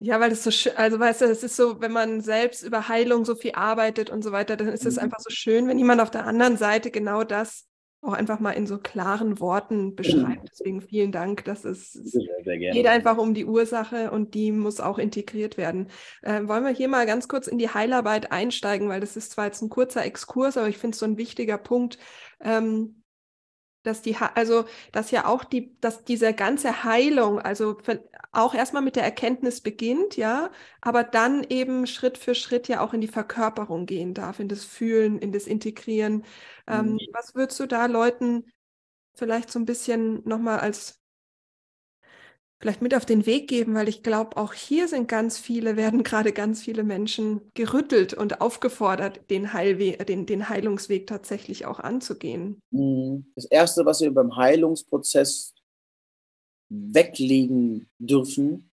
[0.00, 2.88] ja, weil es so schön, also weißt du, es ist so, wenn man selbst über
[2.88, 5.02] Heilung so viel arbeitet und so weiter, dann ist es mhm.
[5.02, 7.68] einfach so schön, wenn jemand auf der anderen Seite genau das
[8.04, 10.48] auch einfach mal in so klaren Worten beschreibt.
[10.50, 11.44] Deswegen vielen Dank.
[11.44, 15.86] Das ist sehr, sehr geht einfach um die Ursache und die muss auch integriert werden.
[16.22, 19.44] Äh, wollen wir hier mal ganz kurz in die Heilarbeit einsteigen, weil das ist zwar
[19.44, 21.96] jetzt ein kurzer Exkurs, aber ich finde es so ein wichtiger Punkt.
[22.40, 23.01] Ähm,
[23.82, 27.78] dass die, also dass ja auch die, dass diese ganze Heilung, also
[28.32, 32.94] auch erstmal mit der Erkenntnis beginnt, ja, aber dann eben Schritt für Schritt ja auch
[32.94, 36.24] in die Verkörperung gehen darf, in das Fühlen, in das Integrieren.
[36.66, 36.98] Ähm, mhm.
[37.12, 38.44] Was würdest du da Leuten
[39.14, 41.01] vielleicht so ein bisschen nochmal als
[42.62, 46.04] vielleicht mit auf den Weg geben, weil ich glaube, auch hier sind ganz viele, werden
[46.04, 52.62] gerade ganz viele Menschen gerüttelt und aufgefordert, den, Heilweg, den, den Heilungsweg tatsächlich auch anzugehen.
[52.70, 53.26] Mhm.
[53.34, 55.54] Das Erste, was wir beim Heilungsprozess
[56.70, 58.70] weglegen dürfen,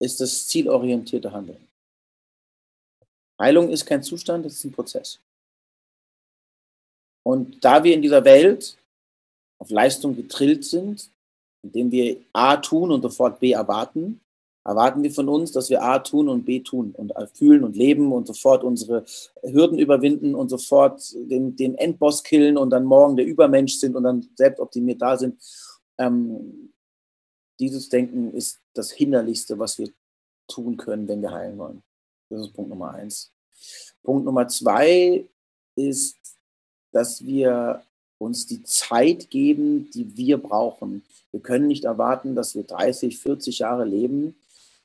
[0.00, 1.68] ist das zielorientierte Handeln.
[3.38, 5.20] Heilung ist kein Zustand, es ist ein Prozess.
[7.22, 8.76] Und da wir in dieser Welt
[9.58, 11.10] auf Leistung getrillt sind,
[11.64, 14.20] indem wir A tun und sofort B erwarten,
[14.64, 18.12] erwarten wir von uns, dass wir A tun und B tun und fühlen und leben
[18.12, 19.04] und sofort unsere
[19.42, 24.04] Hürden überwinden und sofort den, den Endboss killen und dann morgen der Übermensch sind und
[24.04, 25.38] dann selbstoptimiert da sind.
[25.98, 26.72] Ähm,
[27.58, 29.90] dieses Denken ist das Hinderlichste, was wir
[30.48, 31.82] tun können, wenn wir heilen wollen.
[32.30, 33.32] Das ist Punkt Nummer eins.
[34.02, 35.26] Punkt Nummer zwei
[35.76, 36.16] ist,
[36.92, 37.82] dass wir
[38.18, 41.02] uns die Zeit geben, die wir brauchen.
[41.30, 44.36] Wir können nicht erwarten, dass wir 30, 40 Jahre leben,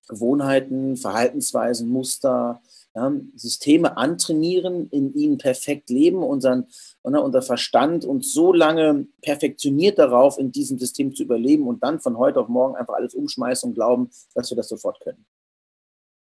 [0.08, 2.62] Gewohnheiten, Verhaltensweisen, Muster,
[2.96, 6.66] ja, Systeme antrainieren, in ihnen perfekt leben, unseren,
[7.04, 12.00] ne, unser Verstand uns so lange perfektioniert darauf, in diesem System zu überleben und dann
[12.00, 15.26] von heute auf morgen einfach alles umschmeißen und glauben, dass wir das sofort können.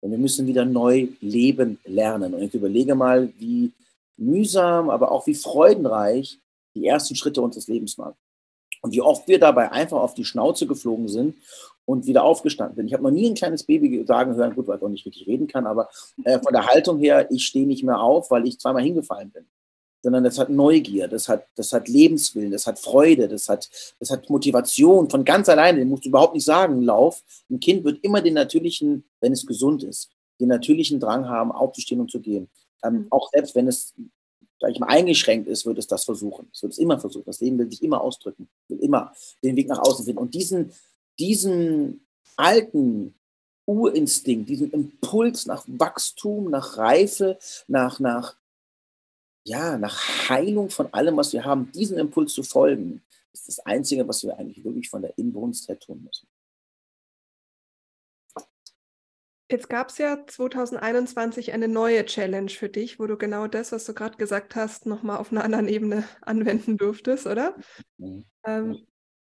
[0.00, 2.34] Und wir müssen wieder neu leben lernen.
[2.34, 3.72] Und ich überlege mal, wie
[4.16, 6.38] mühsam, aber auch wie freudenreich
[6.74, 8.14] die ersten Schritte unseres Lebens waren.
[8.82, 11.36] Und wie oft wir dabei einfach auf die Schnauze geflogen sind
[11.84, 12.86] und wieder aufgestanden sind.
[12.86, 15.26] Ich habe noch nie ein kleines Baby sagen hören, gut, weil ich auch nicht richtig
[15.26, 15.88] reden kann, aber
[16.24, 19.46] äh, von der Haltung her, ich stehe nicht mehr auf, weil ich zweimal hingefallen bin.
[20.04, 24.10] Sondern das hat Neugier, das hat, das hat Lebenswillen, das hat Freude, das hat, das
[24.10, 25.78] hat Motivation von ganz alleine.
[25.78, 27.22] Den musst du überhaupt nicht sagen, Lauf.
[27.48, 32.00] Ein Kind wird immer den natürlichen, wenn es gesund ist, den natürlichen Drang haben, aufzustehen
[32.00, 32.48] und zu gehen.
[32.84, 33.06] Ähm, mhm.
[33.10, 33.94] auch selbst wenn es
[34.70, 36.48] ich mal, eingeschränkt ist, wird es das versuchen.
[36.52, 37.24] Es wird es immer versuchen.
[37.26, 40.20] Das Leben will sich immer ausdrücken, will immer den Weg nach außen finden.
[40.20, 40.72] Und diesen,
[41.18, 43.14] diesen alten
[43.66, 48.36] Urinstinkt, diesen Impuls nach Wachstum, nach Reife, nach, nach,
[49.44, 54.06] ja, nach Heilung von allem, was wir haben, diesen Impuls zu folgen, ist das Einzige,
[54.06, 56.26] was wir eigentlich wirklich von der Inbrunst her tun müssen.
[59.52, 63.84] Jetzt gab es ja 2021 eine neue Challenge für dich, wo du genau das, was
[63.84, 67.54] du gerade gesagt hast, nochmal auf einer anderen Ebene anwenden durftest, oder?
[67.98, 68.24] Mhm.
[68.46, 68.78] Ähm,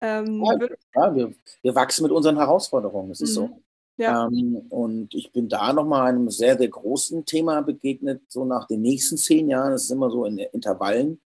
[0.00, 3.35] ähm, ja, ja, wir, wir, wachsen mit unseren Herausforderungen, das ist mhm.
[3.35, 3.62] so.
[3.96, 4.28] Ja.
[4.28, 8.80] Ähm, und ich bin da nochmal einem sehr, sehr großen Thema begegnet, so nach den
[8.80, 11.20] nächsten zehn Jahren, das ist immer so in Intervallen,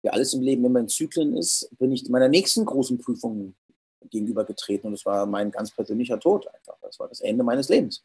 [0.00, 3.54] wie alles im Leben immer in Zyklen ist, bin ich meiner nächsten großen Prüfung
[4.08, 6.76] gegenübergetreten und es war mein ganz persönlicher Tod einfach.
[6.82, 8.04] Das war das Ende meines Lebens.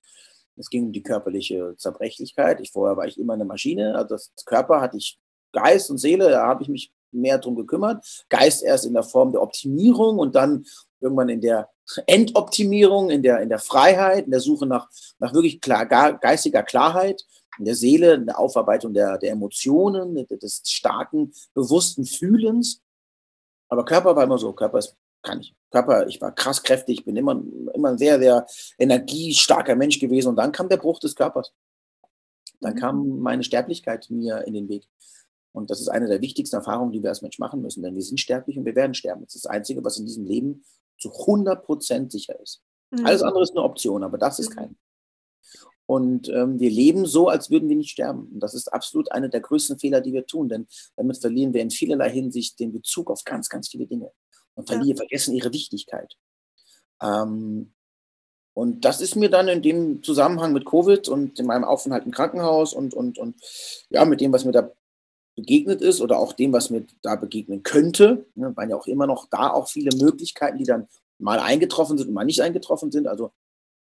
[0.58, 2.60] Es ging um die körperliche Zerbrechlichkeit.
[2.62, 3.96] Ich, vorher war ich immer eine Maschine.
[3.96, 5.20] Also das Körper hatte ich
[5.52, 8.26] Geist und Seele, da habe ich mich mehr drum gekümmert.
[8.30, 10.66] Geist erst in der Form der Optimierung und dann
[11.00, 11.70] irgendwann in der
[12.08, 17.24] Endoptimierung, in der, in der Freiheit, in der Suche nach, nach wirklich klar, geistiger Klarheit,
[17.58, 22.82] in der Seele, in der Aufarbeitung der, der Emotionen, des starken, bewussten Fühlens.
[23.70, 24.96] Aber Körper war immer so, Körper ist,
[25.26, 25.54] kann ich.
[25.72, 27.42] Körper, ich war krass kräftig, bin immer,
[27.74, 28.46] immer ein sehr, sehr
[28.78, 30.30] energiestarker Mensch gewesen.
[30.30, 31.52] Und dann kam der Bruch des Körpers.
[32.62, 32.80] Dann mhm.
[32.80, 34.88] kam meine Sterblichkeit mir in den Weg.
[35.52, 38.02] Und das ist eine der wichtigsten Erfahrungen, die wir als Mensch machen müssen, denn wir
[38.02, 39.24] sind sterblich und wir werden sterben.
[39.26, 40.64] Das ist das Einzige, was in diesem Leben
[40.98, 42.62] zu 100 Prozent sicher ist.
[42.92, 43.06] Mhm.
[43.06, 44.56] Alles andere ist eine Option, aber das ist mhm.
[44.56, 44.78] kein.
[45.88, 48.30] Und ähm, wir leben so, als würden wir nicht sterben.
[48.34, 51.62] Und das ist absolut einer der größten Fehler, die wir tun, denn damit verlieren wir
[51.62, 54.12] in vielerlei Hinsicht den Bezug auf ganz, ganz viele Dinge
[54.56, 54.96] und ja.
[54.96, 56.16] vergessen ihre Wichtigkeit.
[57.02, 57.74] Ähm,
[58.54, 62.12] und das ist mir dann in dem Zusammenhang mit Covid und in meinem Aufenthalt im
[62.12, 63.36] Krankenhaus und, und, und
[63.90, 64.72] ja, mit dem, was mir da
[65.36, 68.26] begegnet ist oder auch dem, was mir da begegnen könnte.
[68.36, 70.88] Ne, waren ja auch immer noch da auch viele Möglichkeiten, die dann
[71.18, 73.08] mal eingetroffen sind und mal nicht eingetroffen sind.
[73.08, 73.34] Also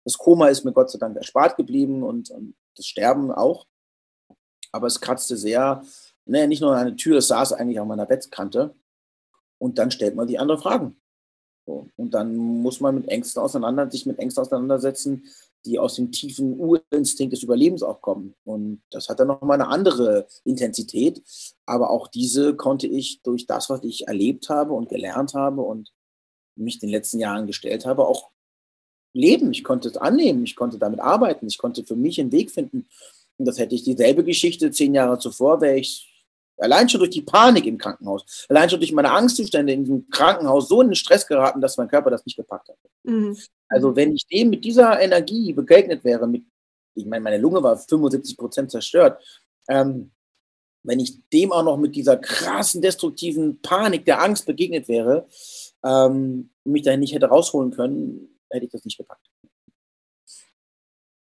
[0.04, 3.66] das Koma ist mir Gott sei Dank erspart geblieben und, und das Sterben auch.
[4.72, 5.82] Aber es kratzte sehr,
[6.24, 8.74] ne, nicht nur an der Tür, es saß eigentlich an meiner Bettkante.
[9.64, 10.96] Und dann stellt man die anderen Fragen.
[11.64, 11.88] So.
[11.96, 15.24] Und dann muss man mit Ängsten auseinander, sich mit Ängsten auseinandersetzen,
[15.64, 18.34] die aus dem tiefen Urinstinkt des Überlebens auch kommen.
[18.44, 21.22] Und das hat dann nochmal eine andere Intensität.
[21.64, 25.94] Aber auch diese konnte ich durch das, was ich erlebt habe und gelernt habe und
[26.56, 28.32] mich in den letzten Jahren gestellt habe, auch
[29.14, 29.50] leben.
[29.52, 32.86] Ich konnte es annehmen, ich konnte damit arbeiten, ich konnte für mich einen Weg finden.
[33.38, 36.13] Und das hätte ich dieselbe Geschichte zehn Jahre zuvor, wäre ich
[36.58, 40.68] Allein schon durch die Panik im Krankenhaus, allein schon durch meine Angstzustände in diesem Krankenhaus
[40.68, 42.76] so in den Stress geraten, dass mein Körper das nicht gepackt hat.
[43.02, 43.36] Mhm.
[43.68, 46.44] Also wenn ich dem mit dieser Energie begegnet wäre, mit,
[46.94, 49.22] ich meine, meine Lunge war 75 Prozent zerstört,
[49.68, 50.12] ähm,
[50.84, 55.26] wenn ich dem auch noch mit dieser krassen, destruktiven Panik, der Angst begegnet wäre,
[55.82, 59.26] ähm, mich dahin nicht hätte rausholen können, hätte ich das nicht gepackt.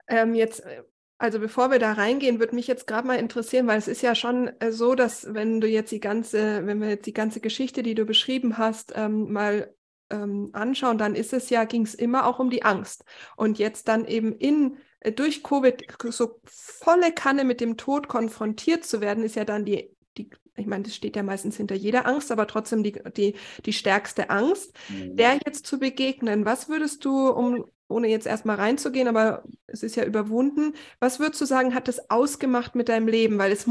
[0.08, 0.82] Ähm, jetzt äh,
[1.22, 4.16] also bevor wir da reingehen, würde mich jetzt gerade mal interessieren, weil es ist ja
[4.16, 7.84] schon äh, so, dass wenn du jetzt die ganze, wenn wir jetzt die ganze Geschichte,
[7.84, 9.72] die du beschrieben hast, ähm, mal
[10.10, 13.04] ähm, anschauen, dann ist es ja, ging es immer auch um die Angst.
[13.36, 18.84] Und jetzt dann eben in äh, durch Covid so volle Kanne mit dem Tod konfrontiert
[18.84, 22.06] zu werden, ist ja dann die, die ich meine, das steht ja meistens hinter jeder
[22.06, 23.34] Angst, aber trotzdem die, die,
[23.64, 25.16] die stärkste Angst, mhm.
[25.16, 26.44] der jetzt zu begegnen.
[26.44, 30.74] Was würdest du, um ohne jetzt erstmal reinzugehen, aber es ist ja überwunden.
[30.98, 33.38] Was würdest du sagen, hat es ausgemacht mit deinem Leben?
[33.38, 33.66] Weil es,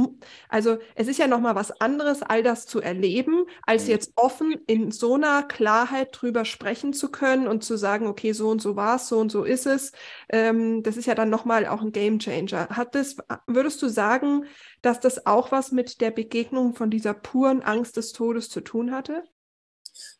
[0.48, 3.90] also es ist ja nochmal was anderes, all das zu erleben, als mhm.
[3.90, 8.50] jetzt offen in so einer Klarheit drüber sprechen zu können und zu sagen, okay, so
[8.50, 9.92] und so war es, so und so ist es.
[10.30, 12.70] Ähm, das ist ja dann nochmal auch ein Game Changer.
[12.70, 13.18] Hat das,
[13.48, 14.46] würdest du sagen,
[14.82, 18.92] dass das auch was mit der Begegnung von dieser puren Angst des Todes zu tun
[18.92, 19.24] hatte?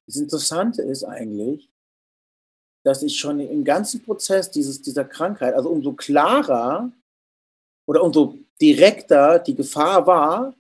[0.06, 1.70] Das Interessante ist eigentlich,
[2.84, 6.92] dass ich schon im ganzen Prozess dieses, dieser Krankheit, also umso klarer
[7.86, 10.56] oder umso direkter die Gefahr war,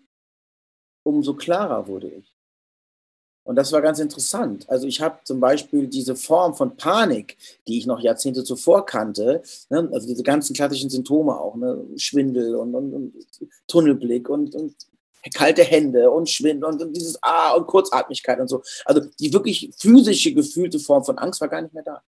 [1.04, 2.36] umso klarer wurde ich.
[3.43, 4.69] Und das war ganz interessant.
[4.69, 9.41] Also ich habe zum Beispiel diese Form von Panik, die ich noch Jahrzehnte zuvor kannte,
[9.69, 13.13] ne, also diese ganzen klassischen Symptome auch, ne, Schwindel und, und, und
[13.67, 14.75] Tunnelblick und, und,
[15.29, 18.63] kalte Hände und Schwindel und, und dieses Ah und Kurzatmigkeit und so.
[18.86, 22.01] Also die wirklich physische gefühlte Form von Angst war gar nicht mehr da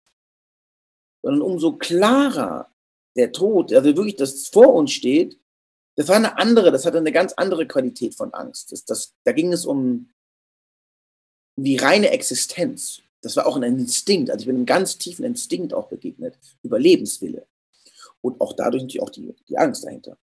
[1.22, 2.70] sondern umso klarer
[3.16, 5.38] der Tod, also wirklich das vor uns steht,
[5.94, 8.72] das war eine andere, das hatte eine ganz andere Qualität von Angst.
[8.72, 10.10] Das, das, da ging es um,
[11.56, 13.02] die reine Existenz.
[13.20, 17.46] Das war auch ein Instinkt, also ich bin einem ganz tiefen Instinkt auch begegnet, Überlebenswille.
[18.20, 20.16] Und auch dadurch natürlich auch die, die Angst dahinter.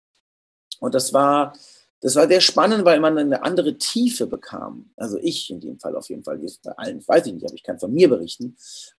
[0.79, 1.55] Und das war,
[2.01, 4.89] das war sehr spannend, weil man eine andere Tiefe bekam.
[4.95, 7.63] Also ich in dem Fall auf jeden Fall, bei allen weiß ich nicht, aber ich
[7.63, 8.55] kann von mir berichten.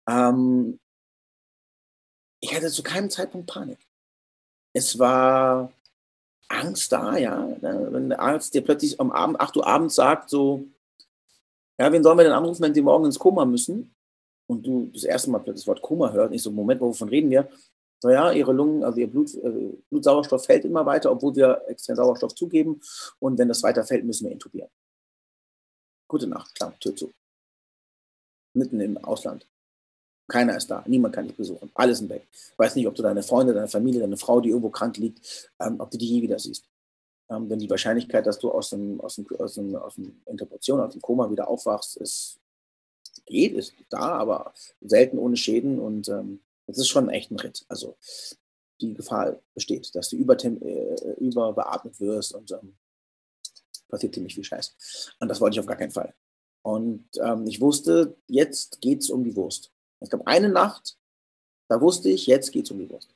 [0.08, 0.80] Ähm,
[2.42, 3.80] ich hatte zu keinem Zeitpunkt Panik.
[4.74, 5.72] Es war
[6.50, 7.46] Angst da, ja.
[7.62, 7.88] Ne?
[7.92, 10.66] Wenn der Arzt dir plötzlich am Abend, 8 Uhr abends sagt, so,
[11.80, 13.96] ja, wen sollen wir denn anrufen, wenn sie morgen ins Koma müssen?
[14.48, 17.30] Und du das erste Mal plötzlich das Wort Koma hörst, nicht so, Moment, wovon reden
[17.30, 17.48] wir?
[18.00, 21.98] So, ja, ihre Lungen, also ihr Blut, äh, Blutsauerstoff fällt immer weiter, obwohl wir extern
[21.98, 22.82] Sauerstoff zugeben.
[23.20, 24.70] Und wenn das weiter fällt, müssen wir intubieren.
[26.08, 27.12] Gute Nacht, klar, Tür zu.
[28.54, 29.46] Mitten im Ausland.
[30.30, 32.28] Keiner ist da, niemand kann dich besuchen, alles sind weg.
[32.56, 35.80] Weiß nicht, ob du deine Freunde, deine Familie, deine Frau, die irgendwo krank liegt, ähm,
[35.80, 36.70] ob du die je wieder siehst.
[37.30, 40.80] Ähm, denn die Wahrscheinlichkeit, dass du aus dem, aus dem, aus dem, aus dem Interpretation,
[40.80, 42.40] aus dem Koma wieder aufwachst, ist,
[43.26, 46.40] geht, ist da, aber selten ohne Schäden und ähm,
[46.70, 47.66] das ist schon echt ein Ritt.
[47.68, 47.98] Also
[48.82, 52.78] die Gefahr besteht, dass du übertem äh, überbeatmet wirst und ähm,
[53.90, 55.16] passiert ziemlich viel Scheiß.
[55.20, 56.14] Und das wollte ich auf gar keinen Fall.
[56.62, 59.72] Und ähm, ich wusste, jetzt geht es um die Wurst.
[60.00, 60.98] Es gab eine Nacht,
[61.68, 63.16] da wusste ich, jetzt geht es um die Wurst.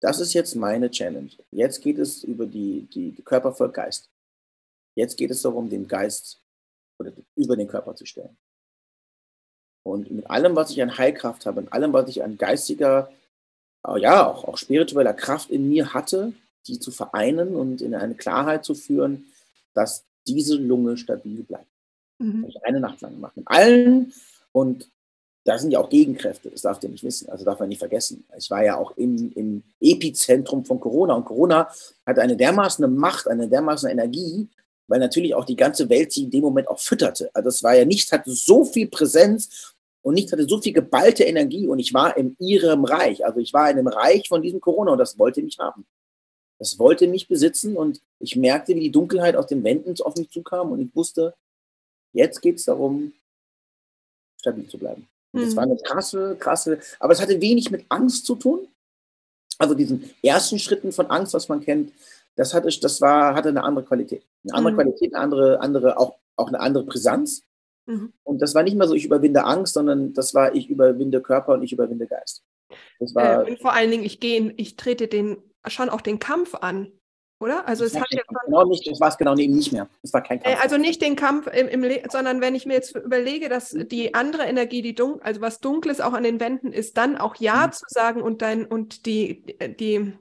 [0.00, 1.30] Das ist jetzt meine Challenge.
[1.50, 4.10] Jetzt geht es über die, die, die Körper voll Geist.
[4.94, 6.42] Jetzt geht es darum, den Geist
[6.98, 8.36] oder über den Körper zu stellen.
[9.86, 13.10] Und mit allem, was ich an Heilkraft habe, und allem, was ich an geistiger,
[13.98, 16.32] ja, auch, auch spiritueller Kraft in mir hatte,
[16.66, 19.26] die zu vereinen und in eine Klarheit zu führen,
[19.74, 21.68] dass diese Lunge stabil bleibt.
[22.18, 22.46] Mhm.
[22.48, 23.36] Ich eine Nacht lang gemacht.
[23.36, 24.12] Mit allen
[24.50, 24.88] und
[25.44, 28.24] da sind ja auch Gegenkräfte, das darf ihr nicht wissen, also darf man nicht vergessen.
[28.36, 31.70] Ich war ja auch im, im Epizentrum von Corona und Corona
[32.04, 34.48] hat eine dermaßen Macht, eine dermaßen Energie,
[34.88, 37.30] weil natürlich auch die ganze Welt sie in dem Moment auch fütterte.
[37.32, 39.75] Also es war ja nichts, hatte so viel Präsenz
[40.06, 43.26] und nichts hatte so viel geballte Energie und ich war in ihrem Reich.
[43.26, 45.84] Also ich war in dem Reich von diesem Corona und das wollte mich haben.
[46.60, 50.30] Das wollte mich besitzen und ich merkte, wie die Dunkelheit aus den Wänden auf mich
[50.30, 51.34] zukam und ich wusste,
[52.12, 53.14] jetzt geht es darum,
[54.38, 55.08] stabil zu bleiben.
[55.32, 58.68] Und das war eine krasse, krasse, aber es hatte wenig mit Angst zu tun.
[59.58, 61.92] Also diesen ersten Schritten von Angst, was man kennt,
[62.36, 64.22] das hatte, das war, hatte eine andere Qualität.
[64.44, 64.76] Eine andere mhm.
[64.76, 67.42] Qualität, eine andere, andere, auch, auch eine andere Brisanz.
[67.86, 68.12] Mhm.
[68.24, 71.54] Und das war nicht mehr so, ich überwinde Angst, sondern das war, ich überwinde Körper
[71.54, 72.44] und ich überwinde Geist.
[73.14, 76.54] War, äh, und vor allen Dingen, ich gehe, ich trete den, schon auch den Kampf
[76.54, 76.92] an.
[77.38, 77.68] Oder?
[77.68, 79.88] Also es hat ja genau nicht, das war es genau eben nicht mehr.
[80.02, 80.62] Es war kein Kampf.
[80.62, 84.44] Also nicht den Kampf im, im sondern wenn ich mir jetzt überlege, dass die andere
[84.44, 87.72] Energie, die dunkel, also was Dunkles auch an den Wänden ist, dann auch Ja mhm.
[87.72, 89.44] zu sagen und dein und die,
[89.78, 90.14] die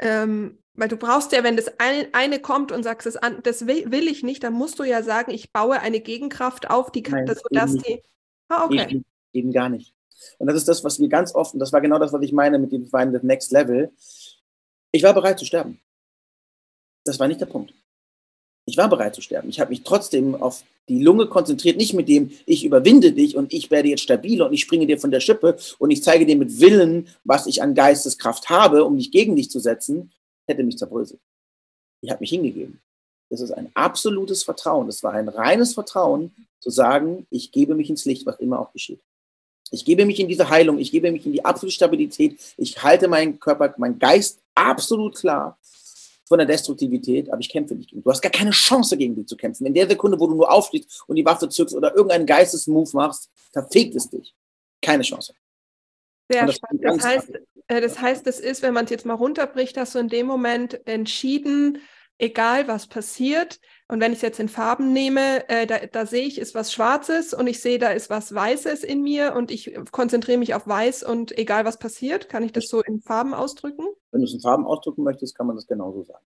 [0.00, 3.90] ähm, weil du brauchst ja, wenn das eine, kommt und sagst, das, an, das will,
[3.90, 7.24] will, ich nicht, dann musst du ja sagen, ich baue eine Gegenkraft auf, die kann,
[7.24, 8.02] Nein, sodass die.
[8.48, 8.86] Ah, okay.
[8.88, 9.92] Eben, eben, gar nicht.
[10.38, 12.32] Und das ist das, was wir ganz oft, und das war genau das, was ich
[12.32, 13.90] meine mit dem Wein Next Level.
[14.92, 15.80] Ich war bereit zu sterben.
[17.04, 17.74] Das war nicht der Punkt.
[18.64, 19.48] Ich war bereit zu sterben.
[19.48, 23.52] Ich habe mich trotzdem auf die Lunge konzentriert, nicht mit dem, ich überwinde dich und
[23.52, 26.36] ich werde jetzt stabil und ich springe dir von der Schippe und ich zeige dir
[26.36, 30.12] mit Willen, was ich an Geisteskraft habe, um mich gegen dich zu setzen,
[30.48, 31.20] hätte mich zerbröselt.
[32.00, 32.80] Ich habe mich hingegeben.
[33.30, 34.86] Das ist ein absolutes Vertrauen.
[34.86, 38.72] Das war ein reines Vertrauen, zu sagen, ich gebe mich ins Licht, was immer auch
[38.72, 39.00] geschieht.
[39.70, 43.06] Ich gebe mich in diese Heilung, ich gebe mich in die absolute Stabilität, ich halte
[43.06, 45.58] meinen Körper, meinen Geist absolut klar
[46.24, 48.02] von der Destruktivität, aber ich kämpfe nicht gegen.
[48.02, 49.66] Du hast gar keine Chance, gegen die zu kämpfen.
[49.66, 53.30] In der Sekunde, wo du nur aufstehst und die Waffe zückst oder irgendeinen Geistesmove machst,
[53.52, 54.34] verfegt es dich.
[54.80, 55.34] Keine Chance.
[56.30, 56.84] Sehr das spannend.
[56.84, 57.30] Das heißt,
[57.68, 60.86] das heißt, es ist, wenn man es jetzt mal runterbricht, hast du in dem Moment
[60.86, 61.78] entschieden,
[62.18, 63.60] egal was passiert.
[63.88, 66.72] Und wenn ich es jetzt in Farben nehme, äh, da, da, sehe ich, ist was
[66.72, 70.66] Schwarzes und ich sehe, da ist was Weißes in mir und ich konzentriere mich auf
[70.66, 73.86] Weiß und egal was passiert, kann ich das so in Farben ausdrücken?
[74.10, 76.24] Wenn du es in Farben ausdrücken möchtest, kann man das genauso sagen.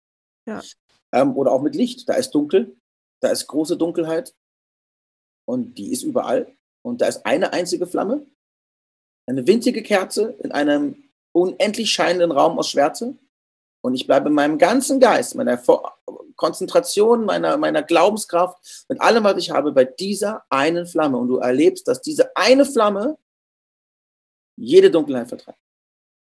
[0.48, 0.62] Ja.
[1.12, 2.08] Ähm, oder auch mit Licht.
[2.08, 2.76] Da ist dunkel,
[3.20, 4.34] da ist große Dunkelheit
[5.46, 6.56] und die ist überall.
[6.84, 8.26] Und da ist eine einzige Flamme,
[9.28, 13.15] eine winzige Kerze in einem unendlich scheinenden Raum aus Schwärze
[13.82, 15.61] und ich bleibe in meinem ganzen Geist, meiner
[16.36, 21.17] Konzentration, meiner, meiner Glaubenskraft, mit allem, was ich habe, bei dieser einen Flamme.
[21.17, 23.17] Und du erlebst, dass diese eine Flamme
[24.55, 25.59] jede Dunkelheit vertreibt.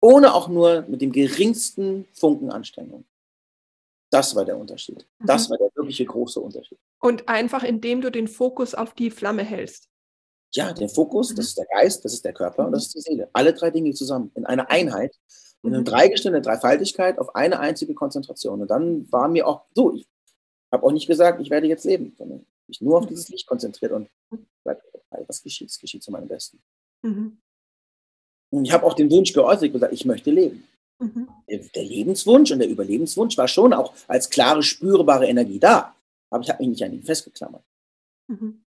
[0.01, 3.05] Ohne auch nur mit dem geringsten Funken Anstrengung.
[4.11, 5.05] Das war der Unterschied.
[5.19, 5.51] Das mhm.
[5.51, 6.79] war der wirkliche große Unterschied.
[6.99, 9.89] Und einfach, indem du den Fokus auf die Flamme hältst.
[10.53, 11.35] Ja, der Fokus, mhm.
[11.35, 13.29] das ist der Geist, das ist der Körper und das ist die Seele.
[13.33, 15.15] Alle drei Dinge zusammen in einer Einheit,
[15.61, 15.85] in einer mhm.
[15.85, 18.61] Dreigestirn, Dreifaltigkeit auf eine einzige Konzentration.
[18.61, 20.07] Und dann war mir auch so, ich
[20.71, 23.09] habe auch nicht gesagt, ich werde jetzt leben, sondern mich nur auf mhm.
[23.09, 24.09] dieses Licht konzentriert und
[25.27, 26.61] was geschieht, es geschieht zu meinem Besten.
[27.03, 27.37] Mhm.
[28.51, 30.67] Und ich habe auch den Wunsch geäußert, gesagt, ich möchte leben.
[30.99, 31.29] Mhm.
[31.49, 35.95] Der, der, Lebenswunsch und der Überlebenswunsch war schon auch als klare, spürbare Energie da.
[36.29, 37.63] Aber ich habe mich nicht an ihn festgeklammert.
[38.27, 38.63] Mhm.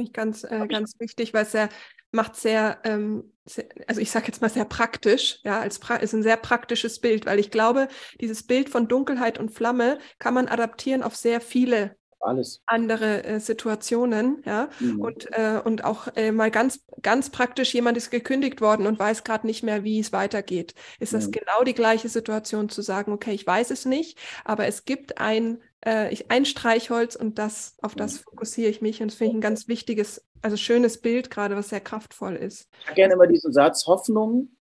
[0.00, 1.68] Finde ich ganz, äh, ganz wichtig, weil es ja
[2.10, 6.14] macht sehr, ähm, sehr also ich sage jetzt mal sehr praktisch, ja, als pra ist
[6.14, 7.88] ein sehr praktisches Bild, weil ich glaube,
[8.20, 12.62] dieses Bild von Dunkelheit und Flamme kann man adaptieren auf sehr viele alles.
[12.66, 14.68] andere äh, Situationen, ja.
[14.78, 15.00] Mhm.
[15.00, 19.24] Und, äh, und auch äh, mal ganz, ganz praktisch, jemand ist gekündigt worden und weiß
[19.24, 20.74] gerade nicht mehr, wie es weitergeht.
[20.98, 21.16] Ist mhm.
[21.16, 25.18] das genau die gleiche Situation zu sagen, okay, ich weiß es nicht, aber es gibt
[25.18, 28.24] ein, äh, ich, ein Streichholz und das, auf das mhm.
[28.24, 29.00] fokussiere ich mich.
[29.00, 32.68] Und das finde ich ein ganz wichtiges, also schönes Bild gerade, was sehr kraftvoll ist.
[32.80, 34.56] Ich habe gerne immer diesen Satz, Hoffnung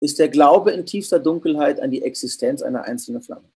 [0.00, 3.50] ist der Glaube in tiefster Dunkelheit an die Existenz einer einzelnen Flamme.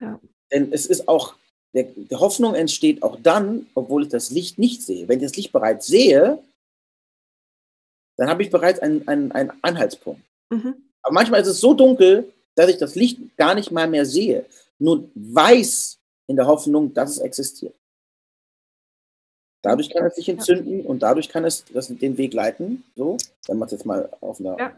[0.00, 0.20] Ja.
[0.52, 1.34] Denn es ist auch,
[1.74, 5.08] der, die Hoffnung entsteht auch dann, obwohl ich das Licht nicht sehe.
[5.08, 6.38] Wenn ich das Licht bereits sehe,
[8.16, 10.22] dann habe ich bereits einen, einen, einen Anhaltspunkt.
[10.50, 10.74] Mhm.
[11.02, 14.46] Aber manchmal ist es so dunkel, dass ich das Licht gar nicht mal mehr sehe,
[14.78, 17.74] nur weiß in der Hoffnung, dass es existiert.
[19.62, 20.84] Dadurch kann es sich entzünden ja.
[20.86, 23.16] und dadurch kann es das, den Weg leiten, so,
[23.46, 24.66] wenn man es jetzt mal auf einer, ja.
[24.66, 24.76] einer,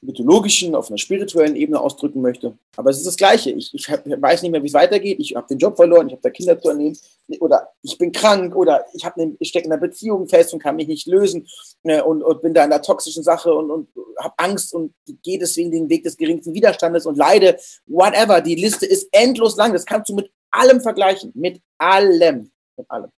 [0.00, 2.56] mythologischen, auf einer spirituellen Ebene ausdrücken möchte.
[2.76, 3.50] Aber es ist das Gleiche.
[3.50, 5.18] Ich, ich weiß nicht mehr, wie es weitergeht.
[5.20, 6.96] Ich habe den Job verloren, ich habe da Kinder zu ernähren
[7.40, 10.76] oder ich bin krank oder ich, ne, ich stecke in einer Beziehung fest und kann
[10.76, 11.46] mich nicht lösen
[11.82, 13.88] äh, und, und, bin da in einer toxischen Sache und, und
[14.18, 17.58] habe Angst und gehe deswegen den Weg des geringsten Widerstandes und leide.
[17.86, 18.40] Whatever.
[18.40, 19.72] Die Liste ist endlos lang.
[19.72, 21.32] Das kannst du mit allem vergleichen.
[21.34, 22.50] Mit allem.
[22.76, 23.10] Mit allem.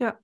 [0.00, 0.18] Ja.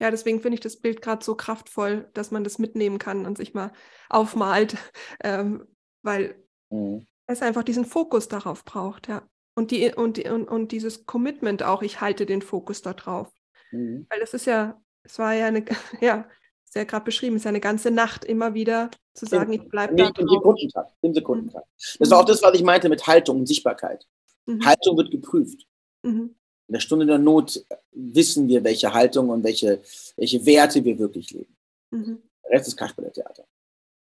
[0.00, 3.36] Ja, deswegen finde ich das Bild gerade so kraftvoll, dass man das mitnehmen kann und
[3.36, 3.72] sich mal
[4.08, 4.76] aufmalt,
[5.24, 5.66] ähm,
[6.02, 6.34] weil
[6.70, 7.06] mhm.
[7.26, 9.22] es einfach diesen Fokus darauf braucht, ja.
[9.54, 13.30] Und, die, und, und, und dieses Commitment auch, ich halte den Fokus da drauf.
[13.72, 14.06] Mhm.
[14.08, 15.64] Weil das ist ja, es war ja eine,
[16.00, 16.26] ja,
[16.64, 19.68] ist ja gerade beschrieben, es ist ja eine ganze Nacht immer wieder zu sagen, ich
[19.68, 20.06] bleibe da.
[20.16, 21.66] Im Sekundentakt, im Sekundentakt.
[21.76, 24.06] Das ist auch das, was ich meinte mit Haltung und Sichtbarkeit.
[24.46, 24.64] Mhm.
[24.64, 25.66] Haltung wird geprüft.
[26.02, 26.36] Mhm.
[26.70, 29.82] In der Stunde der Not wissen wir, welche Haltung und welche,
[30.16, 31.56] welche Werte wir wirklich leben.
[31.90, 32.22] Mhm.
[32.44, 33.44] Der Rest ist Kasperle-Theater.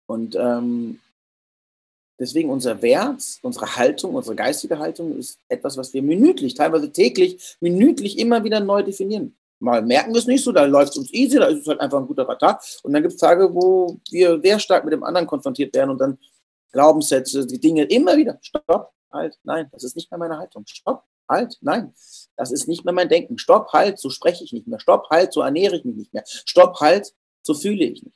[0.07, 0.99] Und ähm,
[2.19, 7.55] deswegen unser Wert, unsere Haltung, unsere geistige Haltung ist etwas, was wir minütlich, teilweise täglich,
[7.61, 9.37] minütlich immer wieder neu definieren.
[9.59, 11.79] Mal merken wir es nicht so, da läuft es uns easy, da ist es halt
[11.79, 12.61] einfach ein guter Tag.
[12.83, 15.97] Und dann gibt es Tage, wo wir sehr stark mit dem anderen konfrontiert werden und
[15.99, 16.19] dann
[16.73, 20.65] Glaubenssätze, die Dinge immer wieder, stopp, halt, nein, das ist nicht mehr meine Haltung.
[20.67, 21.93] Stopp, halt, nein,
[22.35, 23.37] das ist nicht mehr mein Denken.
[23.37, 24.79] Stopp, halt, so spreche ich nicht mehr.
[24.79, 26.23] Stopp, halt, so ernähre ich mich nicht mehr.
[26.25, 27.13] Stopp, halt,
[27.43, 28.15] so fühle ich nicht.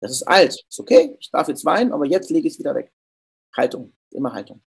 [0.00, 2.74] Das ist alt, ist okay, ich darf jetzt weinen, aber jetzt lege ich es wieder
[2.74, 2.92] weg.
[3.56, 4.62] Haltung, immer Haltung.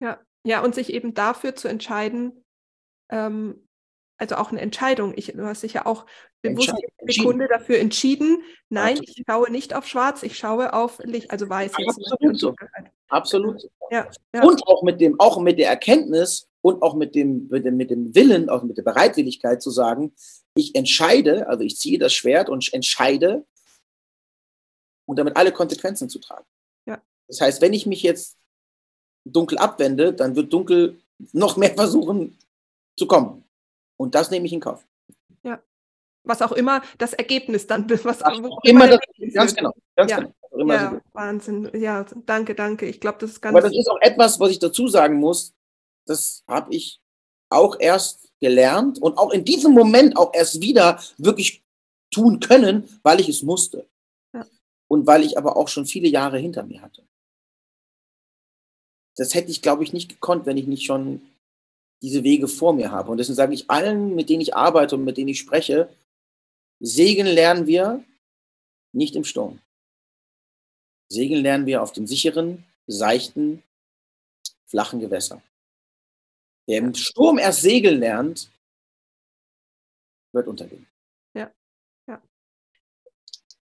[0.00, 2.44] Ja, ja, und sich eben dafür zu entscheiden,
[3.10, 3.66] ähm,
[4.18, 5.12] also auch eine Entscheidung.
[5.16, 6.06] Ich, du hast dich ja auch
[6.42, 8.42] bewusst eine Sekunde dafür entschieden.
[8.68, 9.08] Nein, Absolut.
[9.08, 11.72] ich schaue nicht auf Schwarz, ich schaue auf Licht, also weiß.
[11.74, 12.54] Absolut so.
[13.08, 13.62] Absolut.
[13.90, 14.42] Ja, ja.
[14.42, 17.90] Und auch mit dem, auch mit der Erkenntnis und auch mit dem, mit dem, mit
[17.90, 20.12] dem Willen, auch mit der Bereitwilligkeit zu sagen,
[20.54, 23.46] ich entscheide, also ich ziehe das Schwert und entscheide
[25.06, 26.44] und damit alle Konsequenzen zu tragen.
[26.86, 27.00] Ja.
[27.28, 28.36] Das heißt, wenn ich mich jetzt
[29.24, 31.00] dunkel abwende, dann wird dunkel
[31.32, 32.38] noch mehr versuchen
[32.96, 33.44] zu kommen.
[33.96, 34.86] Und das nehme ich in Kauf.
[35.42, 35.62] Ja.
[36.24, 39.00] Was auch immer das Ergebnis dann, was, was auch immer das,
[39.32, 40.18] ganz genau, ganz ja.
[40.18, 40.72] genau.
[40.72, 41.70] ja, so Wahnsinn.
[41.74, 42.86] Ja, danke, danke.
[42.86, 43.56] Ich glaube, das ist ganz.
[43.56, 45.54] Aber das ist auch etwas, was ich dazu sagen muss.
[46.08, 47.00] Das habe ich
[47.50, 51.62] auch erst gelernt und auch in diesem Moment auch erst wieder wirklich
[52.10, 53.86] tun können, weil ich es musste.
[54.34, 54.46] Ja.
[54.88, 57.06] Und weil ich aber auch schon viele Jahre hinter mir hatte.
[59.16, 61.20] Das hätte ich, glaube ich, nicht gekonnt, wenn ich nicht schon
[62.02, 63.10] diese Wege vor mir habe.
[63.10, 65.88] Und deswegen sage ich allen, mit denen ich arbeite und mit denen ich spreche,
[66.80, 68.04] segeln lernen wir
[68.92, 69.60] nicht im Sturm.
[71.10, 73.62] Segeln lernen wir auf dem sicheren, seichten,
[74.66, 75.42] flachen Gewässer.
[76.68, 78.50] Wer im Sturm erst segeln lernt,
[80.32, 80.86] wird untergehen.
[81.32, 81.50] Ja,
[82.06, 82.20] ja.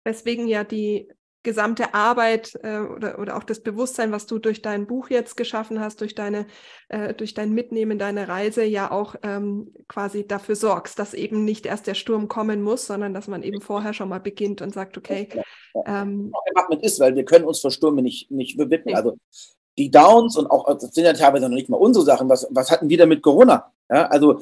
[0.05, 1.11] Deswegen ja die
[1.43, 5.81] gesamte Arbeit äh, oder, oder auch das Bewusstsein, was du durch dein Buch jetzt geschaffen
[5.81, 6.47] hast, durch deine,
[6.87, 11.65] äh, durch dein Mitnehmen, deine Reise ja auch ähm, quasi dafür sorgst, dass eben nicht
[11.65, 14.97] erst der Sturm kommen muss, sondern dass man eben vorher schon mal beginnt und sagt,
[14.97, 15.27] okay.
[15.85, 18.95] Ähm, auch mit ist, weil wir können uns vor Stürme nicht, nicht bewitten.
[18.95, 19.17] Also
[19.77, 22.69] die Downs und auch, das sind ja teilweise noch nicht mal unsere Sachen, was, was
[22.71, 23.71] hatten wir denn mit Corona?
[23.89, 24.39] Ja, also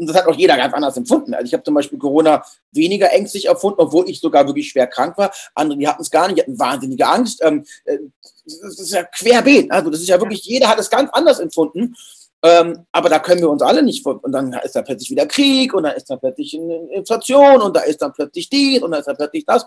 [0.00, 1.34] und das hat auch jeder ganz anders empfunden.
[1.34, 2.42] Also ich habe zum Beispiel Corona
[2.72, 5.30] weniger ängstlich erfunden, obwohl ich sogar wirklich schwer krank war.
[5.54, 7.42] Andere, die hatten es gar nicht, die hatten wahnsinnige Angst.
[7.42, 7.98] Ähm, äh,
[8.46, 9.70] das ist ja querbeet.
[9.70, 11.94] Also das ist ja wirklich, jeder hat es ganz anders empfunden.
[12.42, 14.22] Ähm, aber da können wir uns alle nicht vor.
[14.24, 17.76] Und dann ist da plötzlich wieder Krieg und dann ist da plötzlich eine Inflation und
[17.76, 19.66] da ist dann plötzlich dies und dann ist da plötzlich das.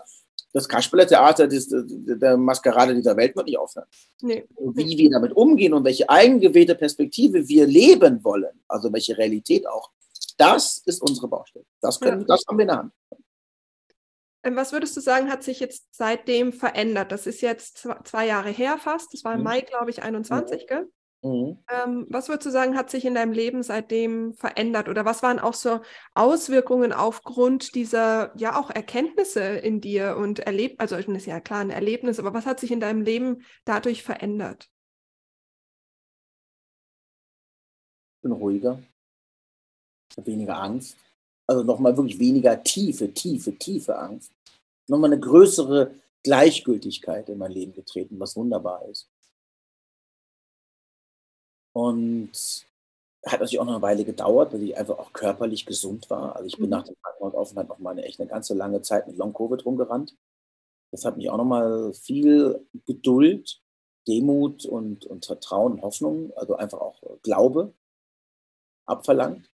[0.52, 3.88] Das Kasperle-Theater, der Maskerade dieser Welt wird nicht aufhören.
[4.22, 4.46] Nee.
[4.56, 9.90] Wie wir damit umgehen und welche eigengewählte Perspektive wir leben wollen, also welche Realität auch,
[10.36, 11.64] das ist unsere Baustelle.
[11.80, 12.26] Das, können, ja.
[12.28, 12.92] das haben wir in der Hand.
[14.44, 17.10] Ähm, was würdest du sagen, hat sich jetzt seitdem verändert?
[17.10, 19.12] Das ist jetzt zwei Jahre her fast.
[19.12, 19.44] Das war im mhm.
[19.44, 20.66] Mai, glaube ich, 21, mhm.
[20.68, 20.88] gell?
[21.24, 21.58] Mhm.
[21.70, 24.88] Ähm, was würdest du sagen, hat sich in deinem Leben seitdem verändert?
[24.88, 25.80] Oder was waren auch so
[26.14, 31.60] Auswirkungen aufgrund dieser, ja, auch Erkenntnisse in dir und erlebt, also das ist ja klar
[31.60, 34.68] ein Erlebnis, aber was hat sich in deinem Leben dadurch verändert?
[38.16, 38.78] Ich bin ruhiger
[40.22, 40.96] weniger Angst.
[41.46, 44.32] Also nochmal wirklich weniger tiefe, tiefe, tiefe Angst.
[44.88, 49.10] Nochmal eine größere Gleichgültigkeit in mein Leben getreten, was wunderbar ist.
[51.74, 52.32] Und
[53.26, 56.36] hat natürlich auch noch eine Weile gedauert, weil ich einfach auch körperlich gesund war.
[56.36, 56.70] Also ich bin mhm.
[56.70, 60.16] nach dem Krankenhausaufenthalt noch mal eine echt eine ganze lange Zeit mit Long-Covid rumgerannt.
[60.90, 63.60] Das hat mich auch noch mal viel Geduld
[64.06, 67.72] Demut und, und Vertrauen und Hoffnung, also einfach auch Glaube
[68.86, 69.50] abverlangt.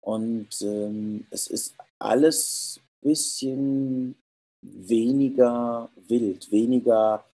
[0.00, 4.14] Und ähm, es ist alles ein bisschen
[4.62, 7.24] weniger wild, weniger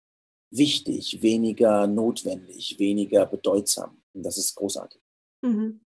[0.49, 4.01] wichtig, weniger notwendig, weniger bedeutsam.
[4.13, 5.01] Und das ist großartig.
[5.41, 5.81] Mhm.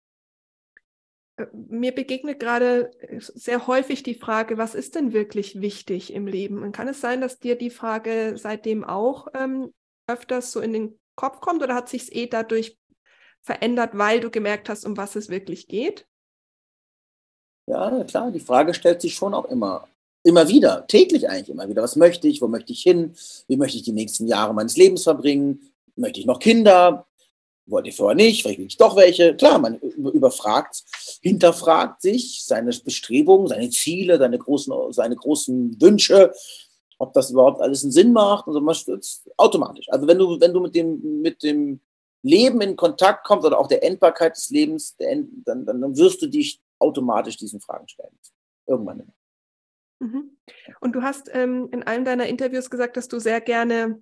[1.37, 6.27] Äh, mir begegnet gerade äh, sehr häufig die Frage, was ist denn wirklich wichtig im
[6.27, 6.61] Leben?
[6.63, 9.73] Und kann es sein, dass dir die Frage seitdem auch ähm,
[10.07, 12.77] öfters so in den Kopf kommt oder hat sich es eh dadurch
[13.41, 16.05] verändert, weil du gemerkt hast, um was es wirklich geht?
[17.67, 19.87] Ja, klar, die Frage stellt sich schon auch immer.
[20.23, 21.81] Immer wieder, täglich eigentlich immer wieder.
[21.81, 22.41] Was möchte ich?
[22.41, 23.15] Wo möchte ich hin?
[23.47, 25.71] Wie möchte ich die nächsten Jahre meines Lebens verbringen?
[25.95, 27.05] Möchte ich noch Kinder?
[27.65, 28.41] Wollte ich vorher nicht?
[28.41, 29.35] Vielleicht will ich doch welche.
[29.35, 30.83] Klar, man überfragt,
[31.21, 36.33] hinterfragt sich seine Bestrebungen, seine Ziele, seine großen, seine großen Wünsche,
[36.97, 38.61] ob das überhaupt alles einen Sinn macht und so.
[38.61, 39.87] Man stürzt automatisch.
[39.89, 41.79] Also wenn du, wenn du mit dem, mit dem
[42.23, 46.21] Leben in Kontakt kommst oder auch der Endbarkeit des Lebens, End, dann, dann, dann wirst
[46.21, 48.17] du dich automatisch diesen Fragen stellen.
[48.65, 49.13] Irgendwann immer.
[49.99, 50.37] Mhm.
[50.79, 54.01] Und du hast ähm, in einem deiner Interviews gesagt, dass du sehr gerne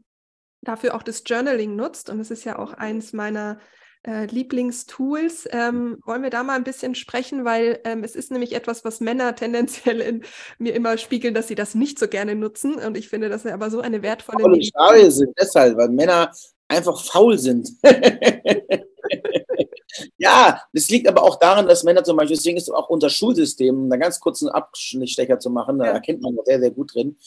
[0.62, 2.10] dafür auch das Journaling nutzt.
[2.10, 3.60] Und das ist ja auch eins meiner
[4.04, 5.48] äh, Lieblingstools.
[5.52, 9.00] Ähm, wollen wir da mal ein bisschen sprechen, weil ähm, es ist nämlich etwas, was
[9.00, 10.24] Männer tendenziell in
[10.58, 12.76] mir immer spiegeln, dass sie das nicht so gerne nutzen.
[12.76, 14.44] Und ich finde, das ist aber so eine wertvolle.
[14.74, 16.32] Faule sind deshalb, weil Männer
[16.68, 17.70] einfach faul sind.
[20.28, 23.84] ja, das liegt aber auch daran, dass Männer zum Beispiel, deswegen ist auch unser Schulsystem,
[23.84, 25.92] um da ganz kurz einen Abstecher zu machen, da ja.
[25.94, 27.18] erkennt man sehr, sehr gut drin,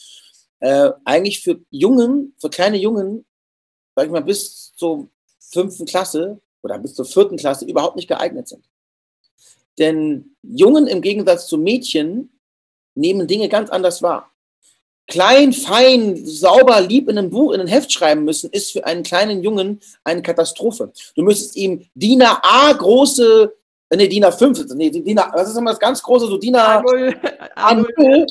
[0.59, 3.25] äh, eigentlich für Jungen, für kleine Jungen,
[3.95, 8.47] sag ich mal, bis zur fünften Klasse oder bis zur vierten Klasse überhaupt nicht geeignet
[8.47, 8.63] sind.
[9.79, 12.37] Denn Jungen im Gegensatz zu Mädchen
[12.93, 14.30] nehmen Dinge ganz anders wahr
[15.11, 19.03] klein, fein, sauber, lieb in einem Buch, in ein Heft schreiben müssen, ist für einen
[19.03, 20.91] kleinen Jungen eine Katastrophe.
[21.15, 23.53] Du müsstest ihm DIN A große,
[23.89, 26.55] äh, nee, DIN A5, nee, DIN A, was ist immer das ganz große, so DIN
[26.55, 27.13] A0,
[27.57, 28.25] A0,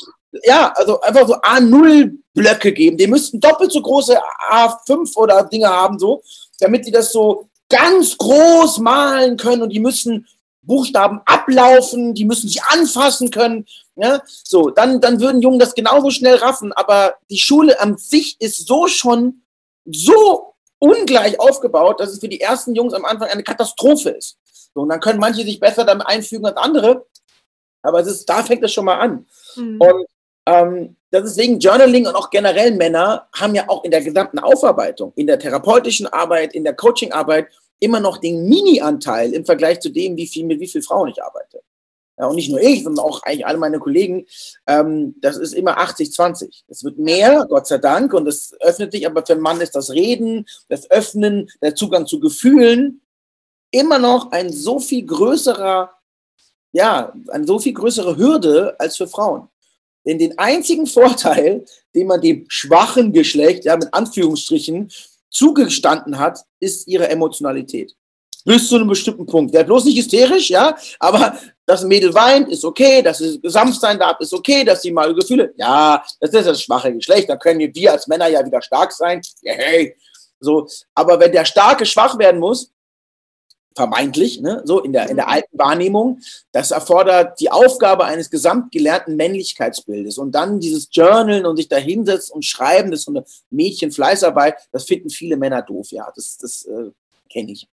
[0.45, 2.97] ja, also einfach so A0 Blöcke geben.
[2.97, 4.19] Die müssten doppelt so große
[4.51, 6.23] A5 oder Dinge haben, so,
[6.61, 10.27] damit die das so ganz groß malen können und die müssen
[10.63, 13.67] Buchstaben ablaufen, die müssen sich anfassen können.
[14.01, 14.23] Ja?
[14.27, 18.67] So, dann, dann würden Jungen das genauso schnell raffen, aber die Schule an sich ist
[18.67, 19.43] so schon
[19.85, 24.39] so ungleich aufgebaut, dass es für die ersten Jungs am Anfang eine Katastrophe ist.
[24.75, 27.07] So, und dann können manche sich besser damit einfügen als andere,
[27.83, 29.27] aber es ist, da fängt es schon mal an.
[29.57, 29.81] Mhm.
[29.81, 30.07] Und
[30.47, 35.27] ähm, deswegen Journaling und auch generell Männer haben ja auch in der gesamten Aufarbeitung, in
[35.27, 37.49] der therapeutischen Arbeit, in der Coachingarbeit
[37.79, 41.23] immer noch den Mini-Anteil im Vergleich zu dem, wie viel, mit wie vielen Frauen ich
[41.23, 41.63] arbeite.
[42.21, 44.27] Ja, und nicht nur ich, sondern auch eigentlich alle meine Kollegen.
[44.67, 46.65] Ähm, das ist immer 80-20.
[46.69, 49.75] Es wird mehr, Gott sei Dank, und es öffnet sich, aber für einen Mann ist
[49.75, 53.01] das Reden, das Öffnen, der Zugang zu Gefühlen
[53.71, 55.93] immer noch ein so viel größerer,
[56.73, 59.49] ja, eine so viel größere Hürde als für Frauen.
[60.05, 61.65] Denn den einzigen Vorteil,
[61.95, 64.93] den man dem schwachen Geschlecht, ja, mit Anführungsstrichen,
[65.31, 67.97] zugestanden hat, ist ihre Emotionalität.
[68.45, 69.53] Bis zu einem bestimmten Punkt.
[69.53, 71.39] Wer bloß nicht hysterisch, ja, aber
[71.71, 74.91] dass ein Mädel weint, ist okay, dass sie sanft sein darf, ist okay, dass sie
[74.91, 78.61] mal Gefühle, ja, das ist das schwache Geschlecht, da können wir als Männer ja wieder
[78.61, 79.23] stark sein.
[79.45, 79.97] Hey.
[80.41, 82.73] So, aber wenn der Starke schwach werden muss,
[83.77, 86.19] vermeintlich, ne, so in der, in der alten Wahrnehmung.
[86.51, 90.19] Das erfordert die Aufgabe eines gesamtgelernten Männlichkeitsbildes.
[90.19, 94.57] Und dann dieses Journalen und sich da hinsetzen und schreiben, das ist so eine Mädchenfleißarbeit,
[94.73, 96.91] das finden viele Männer doof, ja, das, das äh,
[97.31, 97.69] kenne ich.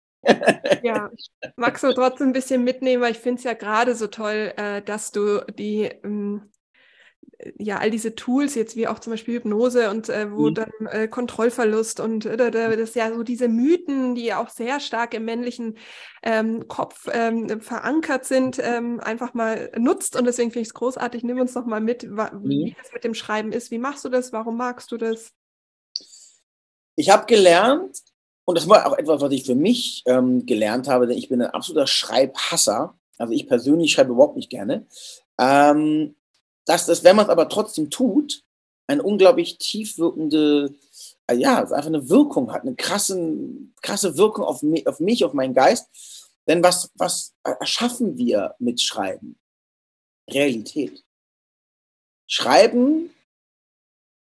[0.83, 4.07] Ja, ich mag so trotzdem ein bisschen mitnehmen, weil ich finde es ja gerade so
[4.07, 6.49] toll, äh, dass du die ähm,
[7.57, 10.55] ja, all diese Tools jetzt wie auch zum Beispiel Hypnose und äh, wo mhm.
[10.55, 15.13] dann äh, Kontrollverlust und äh, das ist ja so diese Mythen, die auch sehr stark
[15.13, 15.77] im männlichen
[16.23, 21.23] ähm, Kopf ähm, verankert sind, ähm, einfach mal nutzt und deswegen finde ich es großartig.
[21.23, 22.75] Nimm uns doch mal mit, wie mhm.
[22.81, 23.71] das mit dem Schreiben ist.
[23.71, 24.31] Wie machst du das?
[24.31, 25.31] Warum magst du das?
[26.95, 27.99] Ich habe gelernt,
[28.45, 31.41] und das war auch etwas, was ich für mich ähm, gelernt habe, denn ich bin
[31.41, 32.95] ein absoluter Schreibhasser.
[33.17, 34.85] Also ich persönlich schreibe überhaupt nicht gerne.
[35.39, 36.15] Ähm,
[36.65, 38.43] dass das, wenn man es aber trotzdem tut,
[38.87, 40.75] eine unglaublich tiefwirkende,
[41.27, 45.33] äh, ja, einfach eine Wirkung hat, eine krassen, krasse Wirkung auf mich, auf mich, auf
[45.33, 45.87] meinen Geist.
[46.47, 49.39] Denn was, was erschaffen wir mit Schreiben?
[50.29, 51.03] Realität.
[52.27, 53.09] Schreiben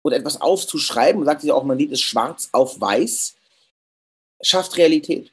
[0.03, 3.35] oder etwas aufzuschreiben, sagt sich auch, man Lied ist schwarz auf weiß,
[4.45, 5.31] schafft Realität.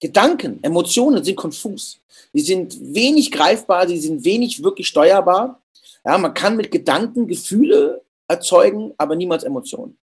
[0.00, 1.98] Gedanken, Emotionen sind konfus.
[2.32, 5.62] Sie sind wenig greifbar, sie sind wenig wirklich steuerbar.
[6.04, 9.98] Ja, man kann mit Gedanken Gefühle erzeugen, aber niemals Emotionen.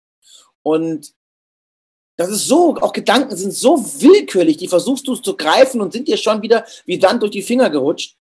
[0.63, 1.13] Und
[2.21, 6.07] Das ist so, auch Gedanken sind so willkürlich, die versuchst du zu greifen und sind
[6.07, 8.15] dir schon wieder wie Sand durch die Finger gerutscht.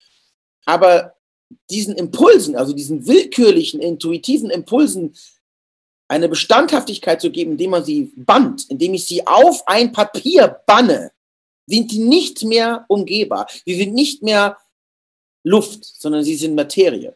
[0.66, 1.14] Aber
[1.68, 5.16] diesen Impulsen, also diesen willkürlichen, intuitiven Impulsen,
[6.08, 11.12] eine Bestandhaftigkeit zu geben, indem man sie bannt, indem ich sie auf ein Papier banne,
[11.66, 13.46] sind die nicht mehr umgehbar.
[13.66, 14.56] Sie sind nicht mehr
[15.44, 17.14] Luft, sondern sie sind Materie.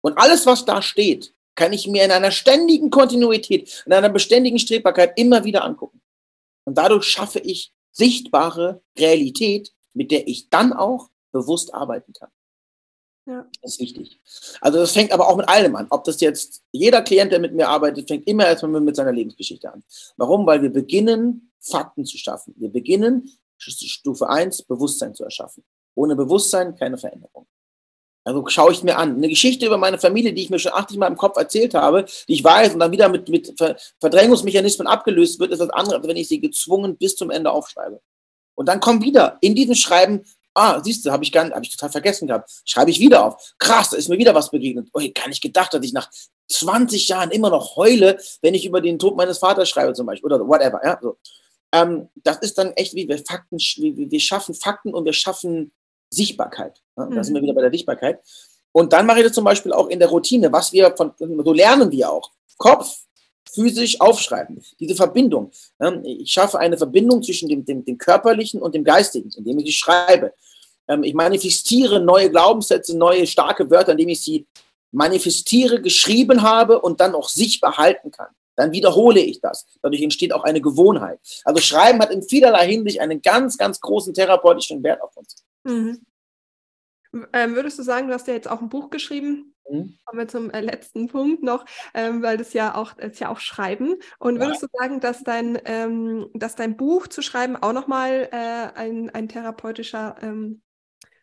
[0.00, 4.58] Und alles, was da steht, kann ich mir in einer ständigen Kontinuität, in einer beständigen
[4.58, 6.00] Strebbarkeit immer wieder angucken.
[6.64, 12.30] Und dadurch schaffe ich sichtbare Realität, mit der ich dann auch bewusst arbeiten kann.
[13.26, 13.46] Ja.
[13.62, 14.20] Das ist wichtig.
[14.60, 15.86] Also das fängt aber auch mit allem an.
[15.90, 19.72] Ob das jetzt jeder Klient, der mit mir arbeitet, fängt immer erstmal mit seiner Lebensgeschichte
[19.72, 19.82] an.
[20.16, 20.46] Warum?
[20.46, 22.54] Weil wir beginnen, Fakten zu schaffen.
[22.58, 25.64] Wir beginnen, Stufe 1, Bewusstsein zu erschaffen.
[25.94, 27.46] Ohne Bewusstsein keine Veränderung.
[28.24, 29.16] Also schaue ich mir an.
[29.16, 32.06] Eine Geschichte über meine Familie, die ich mir schon 80 Mal im Kopf erzählt habe,
[32.28, 33.54] die ich weiß und dann wieder mit, mit
[34.00, 38.00] Verdrängungsmechanismen abgelöst wird, ist das andere, als wenn ich sie gezwungen bis zum Ende aufschreibe.
[38.54, 40.24] Und dann kommt wieder in diesem Schreiben
[40.54, 42.50] Ah, siehst du, habe ich, gar, hab ich total vergessen gehabt.
[42.64, 43.54] Schreibe ich wieder auf.
[43.58, 44.88] Krass, da ist mir wieder was begegnet.
[44.92, 46.08] Oh, gar nicht gedacht, dass ich nach
[46.50, 50.32] 20 Jahren immer noch heule, wenn ich über den Tod meines Vaters schreibe zum Beispiel
[50.32, 50.80] oder whatever.
[50.84, 51.16] Ja, so.
[51.72, 55.72] Ähm, das ist dann echt, wie wir Fakten, wie wir schaffen Fakten und wir schaffen
[56.10, 56.80] Sichtbarkeit.
[56.96, 57.06] Ja?
[57.06, 57.24] Da mhm.
[57.24, 58.20] sind wir wieder bei der Sichtbarkeit.
[58.70, 61.52] Und dann mache ich das zum Beispiel auch in der Routine, was wir von, so
[61.52, 62.30] lernen wir auch.
[62.58, 63.04] Kopf,
[63.54, 64.62] physisch aufschreiben.
[64.80, 65.50] Diese Verbindung.
[66.02, 69.72] Ich schaffe eine Verbindung zwischen dem, dem, dem Körperlichen und dem Geistigen, indem ich sie
[69.72, 70.32] schreibe.
[70.88, 74.46] Ähm, ich manifestiere neue Glaubenssätze, neue starke Wörter, indem ich sie
[74.92, 78.28] manifestiere, geschrieben habe und dann auch sichtbar halten kann.
[78.56, 79.66] Dann wiederhole ich das.
[79.82, 81.18] Dadurch entsteht auch eine Gewohnheit.
[81.44, 85.44] Also Schreiben hat in vielerlei Hinsicht einen ganz, ganz großen therapeutischen Wert auf uns.
[85.64, 86.00] Mhm.
[87.32, 89.53] Ähm, würdest du sagen, du hast ja jetzt auch ein Buch geschrieben?
[89.68, 89.98] Mhm.
[90.04, 93.38] Kommen wir zum äh, letzten Punkt noch, ähm, weil das ja auch, das ja auch
[93.38, 93.96] Schreiben.
[94.18, 94.68] Und würdest ja.
[94.68, 99.28] du sagen, dass dein, ähm, dass dein Buch zu schreiben auch nochmal äh, ein, ein
[99.28, 100.62] therapeutischer ähm,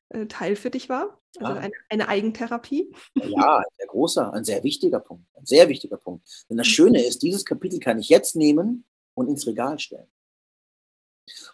[0.10, 1.22] äh, Teil für dich war?
[1.40, 1.60] Also ja.
[1.60, 2.94] eine, eine, Eigentherapie?
[3.16, 5.26] Ja, ein sehr großer, ein sehr wichtiger Punkt.
[5.36, 6.28] Ein sehr wichtiger Punkt.
[6.50, 6.72] Denn das mhm.
[6.72, 10.12] Schöne ist, dieses Kapitel kann ich jetzt nehmen und ins Regal stellen.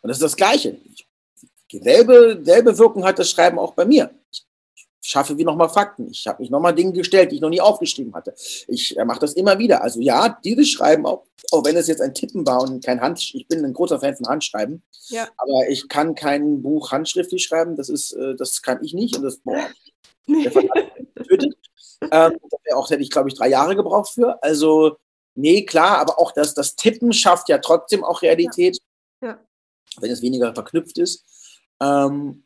[0.01, 0.79] Und das ist das Gleiche.
[1.71, 4.09] Dieselbe selbe Wirkung hat das Schreiben auch bei mir.
[5.07, 6.09] Schaffe wie nochmal Fakten.
[6.11, 8.35] Ich habe mich nochmal Dinge gestellt, die ich noch nie aufgeschrieben hatte.
[8.67, 9.81] Ich äh, mache das immer wieder.
[9.81, 13.33] Also ja, dieses Schreiben, auch, auch wenn es jetzt ein Tippen war und kein Hand,
[13.33, 15.29] ich bin ein großer Fan von Handschreiben, ja.
[15.37, 17.77] aber ich kann kein Buch handschriftlich schreiben.
[17.77, 19.69] Das ist, äh, das kann ich nicht und das boah,
[20.27, 20.51] der
[21.23, 21.55] tötet.
[22.11, 22.37] ähm,
[22.75, 24.43] auch hätte ich glaube ich drei Jahre gebraucht für.
[24.43, 24.97] Also
[25.35, 28.79] nee, klar, aber auch das, das Tippen schafft ja trotzdem auch Realität,
[29.21, 29.29] ja.
[29.29, 29.39] Ja.
[30.01, 31.23] wenn es weniger verknüpft ist.
[31.81, 32.43] Ähm,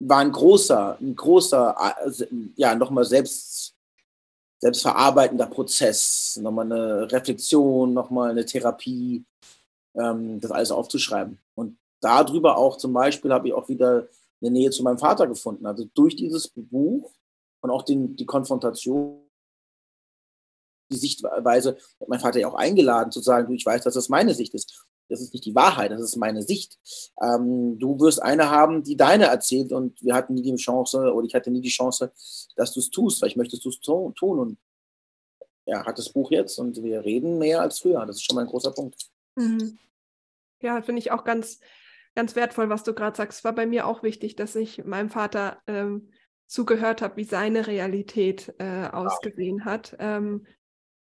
[0.00, 1.76] war ein großer, ein großer,
[2.06, 2.26] äh,
[2.56, 3.74] ja, nochmal selbst,
[4.60, 9.24] selbstverarbeitender Prozess, nochmal eine Reflexion, nochmal eine Therapie,
[9.94, 11.38] ähm, das alles aufzuschreiben.
[11.54, 14.08] Und darüber auch zum Beispiel habe ich auch wieder
[14.40, 15.66] eine Nähe zu meinem Vater gefunden.
[15.66, 17.12] Also durch dieses Buch
[17.60, 19.24] und auch den, die Konfrontation,
[20.90, 24.08] die Sichtweise, hat mein Vater ja auch eingeladen zu sagen, du, ich weiß, dass das
[24.08, 26.78] meine Sicht ist das ist nicht die Wahrheit, das ist meine Sicht.
[27.20, 31.26] Ähm, du wirst eine haben, die deine erzählt und wir hatten nie die Chance oder
[31.26, 32.12] ich hatte nie die Chance,
[32.56, 34.58] dass du es tust, weil ich möchte es tun und
[35.64, 38.04] er hat das Buch jetzt und wir reden mehr als früher.
[38.06, 39.10] Das ist schon mal ein großer Punkt.
[39.36, 39.78] Mhm.
[40.60, 41.60] Ja, finde ich auch ganz,
[42.14, 43.40] ganz wertvoll, was du gerade sagst.
[43.40, 46.10] Es war bei mir auch wichtig, dass ich meinem Vater ähm,
[46.46, 49.94] zugehört habe, wie seine Realität äh, ausgesehen hat.
[49.98, 50.46] Ähm,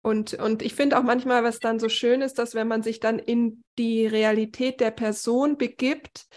[0.06, 3.00] und, und ich finde auch manchmal, was dann so schön ist, dass wenn man sich
[3.00, 6.28] dann in die Realität der Person begibt,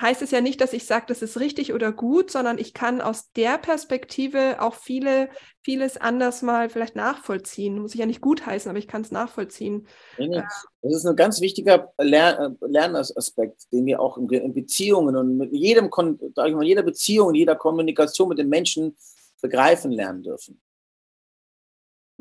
[0.00, 3.00] heißt es ja nicht, dass ich sage, das ist richtig oder gut, sondern ich kann
[3.00, 5.30] aus der Perspektive auch viele,
[5.62, 7.80] vieles anders mal vielleicht nachvollziehen.
[7.80, 9.88] Muss ich ja nicht gut heißen, aber ich kann es nachvollziehen.
[10.16, 10.42] Nee, nee.
[10.82, 15.52] Das ist ein ganz wichtiger Lern äh, Lernaspekt, den wir auch in Beziehungen und mit
[15.52, 15.90] jedem,
[16.36, 18.96] sag ich mal, jeder Beziehung, jeder Kommunikation mit den Menschen
[19.40, 20.62] begreifen lernen dürfen.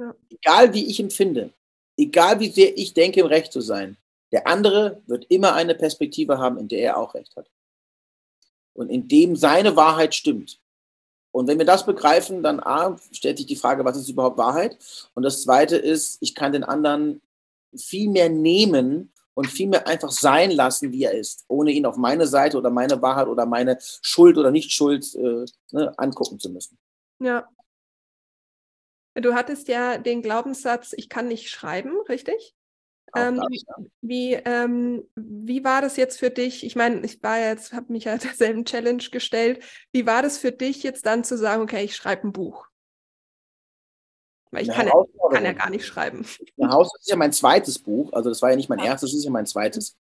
[0.02, 0.16] Ja.
[0.32, 1.54] Egal wie ich empfinde,
[1.96, 3.98] egal wie sehr ich denke, im Recht zu sein,
[4.32, 7.52] der andere wird immer eine Perspektive haben, in der er auch Recht hat.
[8.74, 10.60] Und in dem seine Wahrheit stimmt.
[11.32, 14.78] Und wenn wir das begreifen, dann A, stellt sich die Frage, was ist überhaupt Wahrheit?
[15.14, 17.22] Und das Zweite ist, ich kann den anderen
[17.76, 21.96] viel mehr nehmen und viel mehr einfach sein lassen, wie er ist, ohne ihn auf
[21.96, 26.78] meine Seite oder meine Wahrheit oder meine Schuld oder Nicht-Schuld äh, ne, angucken zu müssen.
[27.20, 27.48] Ja,
[29.16, 32.56] Du hattest ja den Glaubenssatz, ich kann nicht schreiben, richtig?
[33.14, 33.42] Ähm,
[34.02, 36.66] wie, ähm, wie war das jetzt für dich?
[36.66, 39.64] Ich meine, ich war jetzt, habe mich ja derselben Challenge gestellt.
[39.92, 42.71] Wie war das für dich jetzt dann zu sagen, okay, ich schreibe ein Buch?
[44.52, 44.94] Weil ich kann ja,
[45.32, 46.26] kann ja, gar nicht schreiben.
[46.62, 48.86] Haus ist ja mein zweites Buch, also das war ja nicht mein ja.
[48.86, 49.96] erstes, das ist ja mein zweites.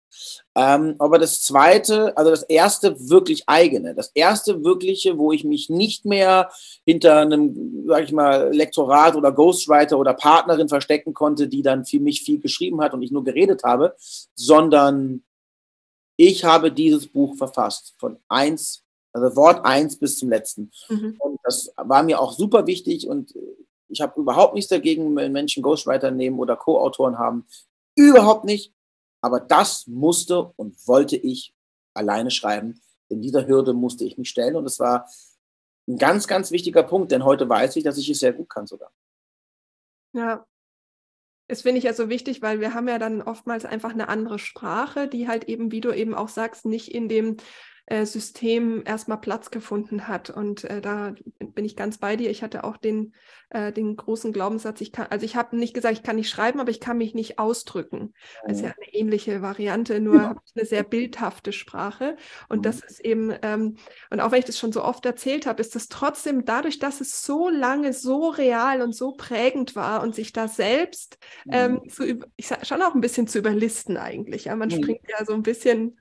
[0.55, 5.68] Ähm, aber das zweite, also das erste wirklich eigene, das erste wirkliche, wo ich mich
[5.68, 6.51] nicht mehr
[6.86, 12.01] hinter einem, sag ich mal, Lektorat oder Ghostwriter oder Partnerin verstecken konnte, die dann für
[12.01, 13.96] mich viel geschrieben hat und ich nur geredet habe,
[14.34, 15.24] sondern
[16.16, 18.82] ich habe dieses Buch verfasst, von eins,
[19.12, 20.70] also Wort eins bis zum letzten.
[20.88, 21.16] Mhm.
[21.18, 23.34] Und das war mir auch super wichtig und
[23.89, 27.47] ich habe überhaupt nichts dagegen, wenn Menschen Ghostwriter nehmen oder Co-Autoren haben.
[27.97, 28.74] Überhaupt nicht.
[29.20, 31.55] Aber das musste und wollte ich
[31.95, 32.80] alleine schreiben.
[33.09, 35.09] In dieser Hürde musste ich mich stellen und es war
[35.89, 38.66] ein ganz, ganz wichtiger Punkt, denn heute weiß ich, dass ich es sehr gut kann
[38.66, 38.93] sogar.
[40.12, 40.47] Ja,
[41.49, 44.39] das finde ich ja so wichtig, weil wir haben ja dann oftmals einfach eine andere
[44.39, 47.39] Sprache, die halt eben, wie du eben auch sagst, nicht in dem
[47.89, 50.28] äh, System erstmal Platz gefunden hat.
[50.28, 52.30] Und äh, da bin ich ganz bei dir.
[52.30, 53.14] Ich hatte auch den,
[53.49, 56.61] äh, den großen Glaubenssatz, ich kann, also ich habe nicht gesagt, ich kann nicht schreiben,
[56.61, 58.12] aber ich kann mich nicht ausdrücken.
[58.45, 60.36] Das ist ja eine ähnliche Variante, nur ja.
[60.55, 62.16] eine sehr bildhafte Sprache.
[62.51, 62.62] Und mhm.
[62.62, 63.76] das ist eben, ähm,
[64.11, 67.01] und auch wenn ich das schon so oft erzählt habe, ist das trotzdem dadurch, dass
[67.01, 71.16] es so lange so real und so prägend war und sich da selbst
[71.51, 71.89] ähm, mhm.
[71.89, 74.45] zu, ich sag, schon auch ein bisschen zu überlisten eigentlich.
[74.45, 74.57] Ja?
[74.57, 74.82] Man mhm.
[74.82, 75.99] springt ja so ein bisschen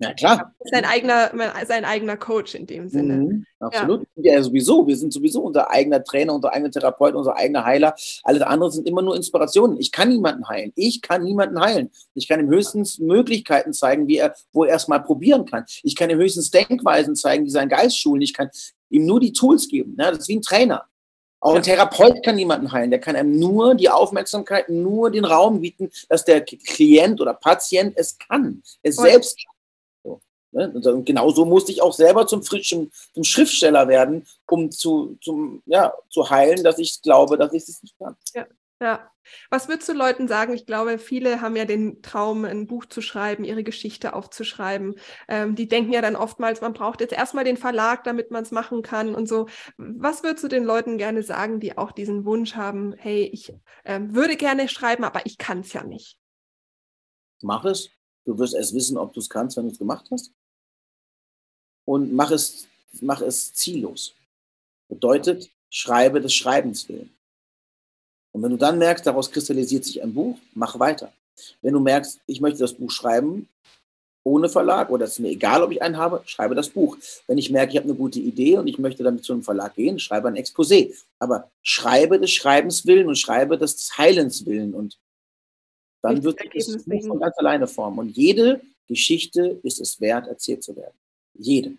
[0.00, 0.54] ja, klar.
[0.70, 1.30] Sein eigener,
[1.66, 3.16] sein eigener Coach in dem Sinne.
[3.16, 4.06] Mhm, absolut.
[4.16, 4.34] Ja.
[4.34, 4.42] ja.
[4.42, 4.86] sowieso.
[4.86, 7.94] Wir sind sowieso unser eigener Trainer, unser eigener Therapeut, unser eigener Heiler.
[8.22, 9.78] Alles andere sind immer nur Inspirationen.
[9.78, 10.72] Ich kann niemanden heilen.
[10.76, 11.90] Ich kann niemanden heilen.
[12.14, 15.64] Ich kann ihm höchstens Möglichkeiten zeigen, wie er, wo er es mal probieren kann.
[15.82, 18.22] Ich kann ihm höchstens Denkweisen zeigen, die seinen Geist schulen.
[18.22, 18.50] Ich kann
[18.90, 19.96] ihm nur die Tools geben.
[19.98, 20.84] Ja, das ist wie ein Trainer.
[21.40, 22.90] Auch ein Therapeut kann niemanden heilen.
[22.90, 27.94] Der kann einem nur die Aufmerksamkeit, nur den Raum bieten, dass der Klient oder Patient
[27.96, 28.60] es kann.
[28.82, 29.57] Es selbst kann.
[30.52, 30.70] Ne?
[30.70, 35.92] Und genauso musste ich auch selber zum frischen zum Schriftsteller werden, um zu, zum, ja,
[36.08, 38.16] zu heilen, dass ich glaube, dass ich es nicht kann.
[38.34, 38.46] Ja.
[38.80, 39.10] Ja.
[39.50, 40.54] Was würdest du Leuten sagen?
[40.54, 44.94] Ich glaube, viele haben ja den Traum, ein Buch zu schreiben, ihre Geschichte aufzuschreiben.
[45.26, 48.52] Ähm, die denken ja dann oftmals, man braucht jetzt erstmal den Verlag, damit man es
[48.52, 49.48] machen kann und so.
[49.76, 53.52] Was würdest du den Leuten gerne sagen, die auch diesen Wunsch haben, hey, ich
[53.84, 56.16] ähm, würde gerne schreiben, aber ich kann es ja nicht?
[57.42, 57.90] Mach es.
[58.24, 60.32] Du wirst erst wissen, ob du es kannst, wenn du es gemacht hast
[61.88, 62.66] und mach es,
[63.00, 64.14] mach es ziellos.
[64.90, 67.10] Bedeutet, schreibe des Schreibens willen.
[68.32, 71.10] Und wenn du dann merkst, daraus kristallisiert sich ein Buch, mach weiter.
[71.62, 73.48] Wenn du merkst, ich möchte das Buch schreiben,
[74.22, 76.98] ohne Verlag oder es ist mir egal, ob ich einen habe, schreibe das Buch.
[77.26, 79.74] Wenn ich merke, ich habe eine gute Idee und ich möchte damit zu einem Verlag
[79.74, 80.94] gehen, schreibe ein Exposé.
[81.18, 84.98] Aber schreibe des Schreibens willen und schreibe des Heilens willen und
[86.02, 87.98] dann wird das Buch von ganz alleine formen.
[87.98, 90.94] Und jede Geschichte ist es wert, erzählt zu werden.
[91.38, 91.78] Jedem.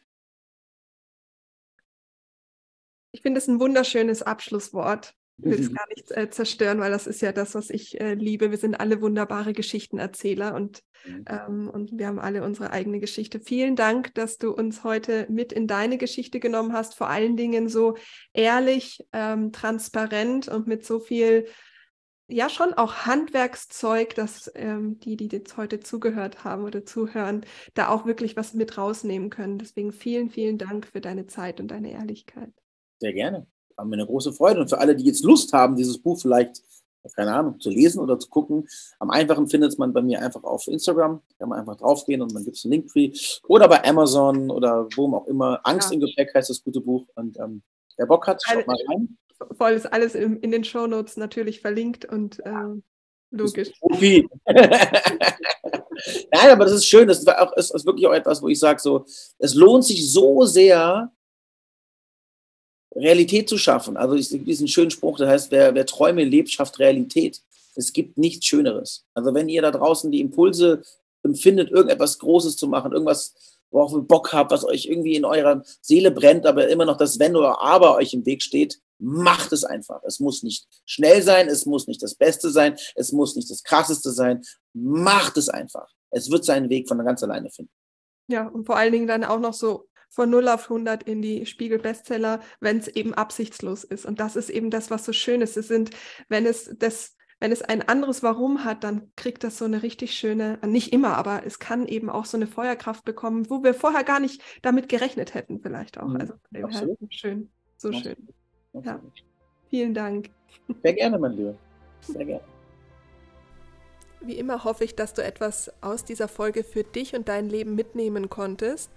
[3.11, 5.13] Ich finde es ein wunderschönes Abschlusswort.
[5.37, 8.13] Ich will es gar nicht äh, zerstören, weil das ist ja das, was ich äh,
[8.13, 8.51] liebe.
[8.51, 11.25] Wir sind alle wunderbare Geschichtenerzähler und, mhm.
[11.27, 13.39] ähm, und wir haben alle unsere eigene Geschichte.
[13.39, 17.69] Vielen Dank, dass du uns heute mit in deine Geschichte genommen hast, vor allen Dingen
[17.69, 17.95] so
[18.33, 21.47] ehrlich, ähm, transparent und mit so viel
[22.29, 27.89] ja schon auch Handwerkszeug, dass ähm, die, die jetzt heute zugehört haben oder zuhören, da
[27.89, 29.57] auch wirklich was mit rausnehmen können.
[29.57, 32.51] Deswegen vielen, vielen Dank für deine Zeit und deine Ehrlichkeit.
[32.99, 33.47] Sehr gerne.
[33.77, 34.61] Haben wir eine große Freude.
[34.61, 36.61] Und für alle, die jetzt Lust haben, dieses Buch vielleicht,
[37.15, 38.67] keine Ahnung, zu lesen oder zu gucken,
[38.99, 41.21] am einfachen findet man bei mir einfach auf Instagram.
[41.29, 43.11] Da kann man einfach draufgehen und dann gibt es einen Linktree.
[43.47, 45.61] Oder bei Amazon oder wo auch immer.
[45.63, 45.95] Angst ja.
[45.95, 47.07] im Gepäck heißt das gute Buch.
[47.15, 47.63] Und ähm,
[47.97, 49.17] wer Bock hat, schaut mal rein
[49.57, 52.51] voll ist alles in, in den Shownotes natürlich verlinkt und äh,
[53.31, 53.71] logisch.
[56.31, 57.07] Nein, aber das ist schön.
[57.07, 59.05] Das ist, auch, ist, ist wirklich auch etwas, wo ich sage, so,
[59.37, 61.11] es lohnt sich so sehr,
[62.95, 63.97] Realität zu schaffen.
[63.97, 67.41] Also diesen schönen Spruch, der heißt, wer, wer Träume lebt, schafft Realität.
[67.75, 69.05] Es gibt nichts Schöneres.
[69.13, 70.81] Also wenn ihr da draußen die Impulse
[71.23, 73.35] empfindet, irgendetwas Großes zu machen, irgendwas,
[73.71, 77.19] worauf ihr Bock habt, was euch irgendwie in eurer Seele brennt, aber immer noch das
[77.19, 80.01] Wenn oder Aber euch im Weg steht, Macht es einfach.
[80.03, 83.63] Es muss nicht schnell sein, es muss nicht das Beste sein, es muss nicht das
[83.63, 84.41] Krasseste sein.
[84.73, 85.87] Macht es einfach.
[86.11, 87.71] Es wird seinen Weg von ganz alleine finden.
[88.27, 91.45] Ja, und vor allen Dingen dann auch noch so von 0 auf 100 in die
[91.45, 94.05] Spiegel-Bestseller, wenn es eben absichtslos ist.
[94.05, 95.55] Und das ist eben das, was so schön ist.
[95.55, 95.91] Es sind,
[96.27, 100.13] wenn es das wenn es ein anderes Warum hat, dann kriegt das so eine richtig
[100.13, 104.03] schöne, nicht immer, aber es kann eben auch so eine Feuerkraft bekommen, wo wir vorher
[104.03, 106.09] gar nicht damit gerechnet hätten, vielleicht auch.
[106.09, 106.17] Mhm.
[106.17, 106.33] Also
[107.09, 108.17] schön, so Absolut.
[108.17, 108.27] schön.
[108.73, 108.99] Ja.
[109.69, 110.29] Vielen Dank.
[110.83, 111.55] Sehr gerne, mein Lieber.
[112.01, 112.43] Sehr gerne.
[114.21, 117.75] Wie immer hoffe ich, dass du etwas aus dieser Folge für dich und dein Leben
[117.75, 118.91] mitnehmen konntest.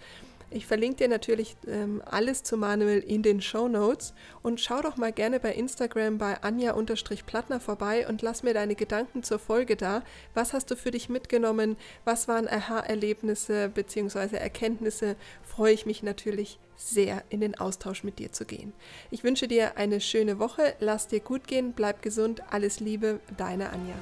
[0.54, 4.96] Ich verlinke dir natürlich ähm, alles zu Manuel in den Show Notes und schau doch
[4.96, 10.02] mal gerne bei Instagram bei Anja-Plattner vorbei und lass mir deine Gedanken zur Folge da.
[10.34, 11.76] Was hast du für dich mitgenommen?
[12.04, 14.36] Was waren Aha-Erlebnisse bzw.
[14.36, 15.16] Erkenntnisse?
[15.42, 18.72] Freue ich mich natürlich sehr, in den Austausch mit dir zu gehen.
[19.10, 23.70] Ich wünsche dir eine schöne Woche, lass dir gut gehen, bleib gesund, alles Liebe, deine
[23.70, 23.94] Anja.